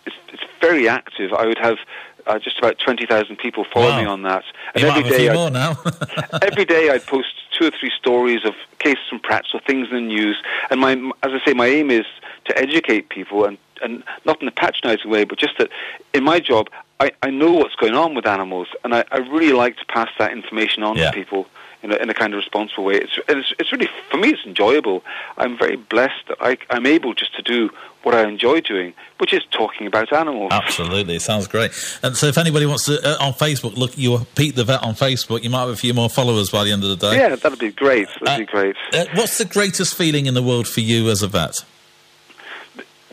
it's, 0.06 0.16
it's, 0.32 0.42
very 0.60 0.88
active. 0.88 1.32
I 1.32 1.46
would 1.46 1.58
have. 1.58 1.78
Uh, 2.26 2.40
just 2.40 2.58
about 2.58 2.76
twenty 2.80 3.06
thousand 3.06 3.36
people 3.36 3.64
follow 3.72 3.90
wow. 3.90 4.00
me 4.00 4.04
on 4.04 4.22
that, 4.22 4.42
and 4.74 4.82
you 4.82 4.88
every 4.88 5.08
day, 5.08 5.32
more 5.32 5.48
now. 5.48 5.78
every 6.42 6.64
day 6.64 6.90
I'd 6.90 7.06
post 7.06 7.28
two 7.56 7.68
or 7.68 7.70
three 7.70 7.92
stories 7.96 8.44
of 8.44 8.54
cases 8.80 9.04
from 9.08 9.20
practice 9.20 9.54
or 9.54 9.60
things 9.60 9.86
in 9.90 9.94
the 9.94 10.00
news. 10.00 10.36
And 10.68 10.80
my, 10.80 10.94
as 11.22 11.30
I 11.30 11.40
say, 11.44 11.54
my 11.54 11.68
aim 11.68 11.88
is 11.88 12.04
to 12.46 12.58
educate 12.58 13.10
people 13.10 13.44
and 13.44 13.58
and 13.82 14.02
not 14.24 14.40
in 14.42 14.48
a 14.48 14.50
patronising 14.50 15.10
way, 15.10 15.24
but 15.24 15.38
just 15.38 15.56
that 15.58 15.70
in 16.14 16.24
my 16.24 16.40
job, 16.40 16.68
I, 16.98 17.12
I 17.22 17.30
know 17.30 17.52
what's 17.52 17.74
going 17.74 17.94
on 17.94 18.14
with 18.14 18.26
animals, 18.26 18.68
and 18.82 18.94
I, 18.94 19.04
I 19.10 19.18
really 19.18 19.52
like 19.52 19.76
to 19.76 19.84
pass 19.86 20.08
that 20.18 20.32
information 20.32 20.82
on 20.82 20.96
yeah. 20.96 21.10
to 21.10 21.12
people 21.12 21.46
in 21.82 21.92
a, 21.92 21.96
in 21.96 22.10
a 22.10 22.14
kind 22.14 22.32
of 22.32 22.38
responsible 22.38 22.84
way. 22.84 22.94
It's, 22.96 23.18
it's, 23.28 23.52
it's 23.58 23.72
really, 23.72 23.88
for 24.10 24.16
me, 24.16 24.30
it's 24.30 24.44
enjoyable. 24.46 25.04
I'm 25.36 25.58
very 25.58 25.76
blessed 25.76 26.28
that 26.28 26.38
I, 26.40 26.56
I'm 26.70 26.86
able 26.86 27.12
just 27.12 27.34
to 27.36 27.42
do 27.42 27.70
what 28.02 28.14
I 28.14 28.26
enjoy 28.26 28.60
doing, 28.60 28.94
which 29.18 29.34
is 29.34 29.42
talking 29.50 29.86
about 29.86 30.12
animals. 30.12 30.52
Absolutely, 30.52 31.16
it 31.16 31.22
sounds 31.22 31.48
great. 31.48 31.72
And 32.02 32.16
so, 32.16 32.28
if 32.28 32.38
anybody 32.38 32.64
wants 32.64 32.84
to 32.86 32.98
uh, 33.04 33.26
on 33.26 33.32
Facebook, 33.32 33.76
look, 33.76 33.92
you're 33.96 34.24
Pete 34.34 34.54
the 34.54 34.64
Vet 34.64 34.82
on 34.82 34.94
Facebook. 34.94 35.42
You 35.42 35.50
might 35.50 35.60
have 35.60 35.70
a 35.70 35.76
few 35.76 35.92
more 35.92 36.08
followers 36.08 36.50
by 36.50 36.64
the 36.64 36.72
end 36.72 36.84
of 36.84 36.90
the 36.90 36.96
day. 36.96 37.16
Yeah, 37.16 37.34
that'd 37.34 37.58
be 37.58 37.72
great. 37.72 38.08
That'd 38.20 38.28
uh, 38.28 38.38
be 38.38 38.46
great. 38.46 38.76
Uh, 38.92 39.06
what's 39.14 39.38
the 39.38 39.44
greatest 39.44 39.96
feeling 39.96 40.26
in 40.26 40.34
the 40.34 40.42
world 40.42 40.68
for 40.68 40.80
you 40.80 41.10
as 41.10 41.22
a 41.22 41.28
vet? 41.28 41.56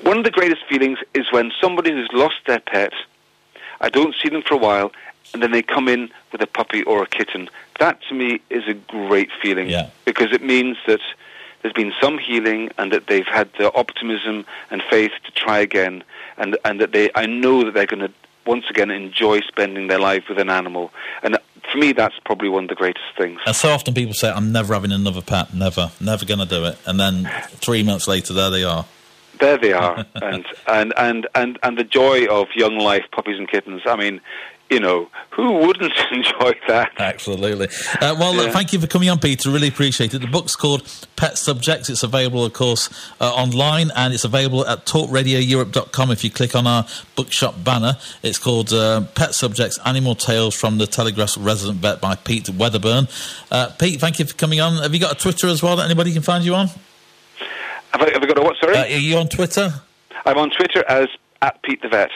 One 0.04 0.18
of 0.18 0.26
the 0.26 0.32
greatest 0.32 0.62
feelings 0.70 1.00
is 1.14 1.26
when 1.32 1.52
somebody 1.62 1.92
who's 1.92 2.10
lost 2.14 2.36
their 2.46 2.60
pet 2.60 2.92
I 3.84 3.90
don't 3.90 4.16
see 4.16 4.30
them 4.30 4.42
for 4.42 4.56
a 4.56 4.58
while, 4.58 4.94
and 5.34 5.44
then 5.44 5.52
they 5.52 5.62
come 5.62 5.90
in 5.90 6.10
with 6.32 6.42
a 6.42 6.48
puppy 6.48 6.84
or 6.84 7.04
a 7.04 7.06
kitten. 7.06 7.50
That 7.80 8.00
to 8.08 8.16
me 8.16 8.40
is 8.50 8.64
a 8.68 8.74
great 8.74 9.30
feeling 9.42 9.70
yeah. 9.70 9.90
because 10.06 10.32
it 10.32 10.42
means 10.42 10.78
that 10.88 11.02
there's 11.62 11.74
been 11.74 11.94
some 12.02 12.18
healing 12.18 12.72
and 12.78 12.94
that 12.94 13.08
they've 13.08 13.28
had 13.28 13.50
the 13.58 13.72
optimism 13.74 14.46
and 14.72 14.82
faith 14.90 15.12
to 15.26 15.32
try 15.32 15.60
again, 15.60 16.04
and 16.38 16.58
and 16.64 16.80
that 16.80 16.94
they 16.94 17.12
I 17.14 17.26
know 17.26 17.66
that 17.66 17.74
they're 17.74 17.86
going 17.86 18.08
to 18.08 18.12
once 18.46 18.66
again 18.70 18.90
enjoy 18.90 19.42
spending 19.42 19.88
their 19.88 20.00
life 20.00 20.24
with 20.30 20.40
an 20.40 20.50
animal. 20.50 20.92
And 21.22 21.38
for 21.72 21.78
me, 21.78 21.92
that's 21.92 22.16
probably 22.26 22.50
one 22.50 22.64
of 22.64 22.70
the 22.70 22.76
greatest 22.76 23.06
things. 23.18 23.40
And 23.46 23.56
so 23.56 23.70
often 23.70 23.94
people 23.94 24.14
say, 24.14 24.32
"I'm 24.32 24.54
never 24.54 24.74
having 24.74 24.94
another 24.94 25.22
pet, 25.22 25.54
never, 25.54 25.92
never 26.00 26.26
going 26.26 26.40
to 26.40 26.46
do 26.46 26.64
it," 26.66 26.78
and 26.86 26.98
then 26.98 27.30
three 27.48 27.84
months 27.84 28.08
later, 28.08 28.34
there 28.34 28.50
they 28.50 28.64
are 28.64 28.86
there 29.40 29.58
they 29.58 29.74
are, 29.74 30.06
and, 30.16 30.46
and 30.68 30.94
and 30.98 31.28
and 31.36 31.60
and 31.64 31.78
the 31.78 31.84
joy 31.84 32.26
of 32.28 32.48
young 32.56 32.78
life, 32.78 33.04
puppies 33.12 33.38
and 33.38 33.48
kittens. 33.48 33.82
I 33.86 33.96
mean, 33.96 34.22
you 34.70 34.80
know, 34.80 35.10
who 35.30 35.52
wouldn't 35.52 35.94
enjoy 36.12 36.54
that? 36.68 36.92
Absolutely. 36.98 37.68
Uh, 38.02 38.16
well, 38.20 38.36
yeah. 38.36 38.52
thank 38.52 38.74
you 38.74 38.80
for 38.80 38.88
coming 38.88 39.10
on, 39.10 39.20
Peter. 39.20 39.50
Really 39.52 39.68
appreciate 39.68 40.14
it. 40.14 40.20
The 40.20 40.28
book's 40.28 40.56
called 40.56 40.84
Pet 41.16 41.38
Subjects. 41.38 41.90
It's 41.90 42.04
available, 42.04 42.44
of 42.44 42.54
course, 42.54 42.90
uh, 43.22 43.32
online, 43.34 43.92
and 43.96 44.14
it's 44.14 44.24
available 44.24 44.66
at 44.66 44.86
talkradioeurope.com. 44.86 46.12
If 46.12 46.24
you 46.24 46.32
click 46.32 46.56
on 46.56 46.66
our 46.66 46.86
bookshop 47.16 47.64
banner, 47.64 47.98
it's 48.24 48.40
called 48.40 48.74
uh, 48.74 49.02
Pet 49.16 49.36
Subjects: 49.36 49.78
Animal 49.86 50.16
Tales 50.16 50.56
from 50.56 50.80
the 50.80 50.88
Telegraph's 50.88 51.38
Resident 51.38 51.80
Vet 51.80 52.02
by 52.02 52.16
Pete 52.16 52.50
Wedderburn. 52.50 53.08
Uh, 53.52 53.70
Pete, 53.78 54.00
thank 54.00 54.20
you 54.20 54.26
for 54.26 54.34
coming 54.34 54.60
on. 54.60 54.82
Have 54.82 54.94
you 54.94 55.00
got 55.00 55.12
a 55.12 55.20
Twitter 55.20 55.48
as 55.48 55.62
well 55.62 55.76
that 55.76 55.86
anybody 55.86 56.14
can 56.14 56.24
find 56.24 56.44
you 56.44 56.56
on? 56.56 56.70
Have 57.94 58.02
I, 58.02 58.12
have 58.12 58.24
I 58.24 58.26
got 58.26 58.38
a 58.38 58.42
what? 58.42 58.58
Sorry. 58.60 58.76
Uh, 58.76 58.84
are 58.84 58.88
you 58.88 59.18
on 59.18 59.30
Twitter? 59.30 59.74
I'm 60.26 60.38
on 60.38 60.50
Twitter 60.50 60.84
as 60.88 61.08
at 61.42 61.62
Pete 61.64 61.82
the 61.82 61.90
Vet. 61.90 62.10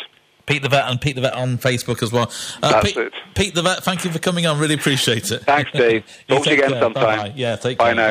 Pete 0.46 0.62
the 0.62 0.70
Vet 0.70 0.90
and 0.90 1.00
Pete 1.02 1.16
the 1.16 1.22
Vet 1.22 1.34
on 1.34 1.58
Facebook 1.58 2.02
as 2.02 2.12
well. 2.14 2.32
Uh, 2.64 2.72
That's 2.72 2.88
Pete, 2.94 2.98
it. 2.98 3.14
Pete 3.36 3.54
the 3.54 3.62
Vet, 3.62 3.84
thank 3.84 4.06
you 4.06 4.12
for 4.12 4.20
coming 4.20 4.46
on. 4.46 4.58
Really 4.60 4.76
appreciate 4.76 5.30
it. 5.32 5.40
Thanks, 5.44 5.72
Dave. 5.74 6.06
Talk 6.30 6.44
to 6.46 6.50
you 6.50 6.56
again 6.56 6.70
care. 6.72 6.80
sometime. 6.82 7.04
Bye-bye. 7.04 7.34
Yeah, 7.36 7.58
take 7.58 7.78
Bye 7.78 7.88
care. 7.88 7.96
now. 7.96 8.06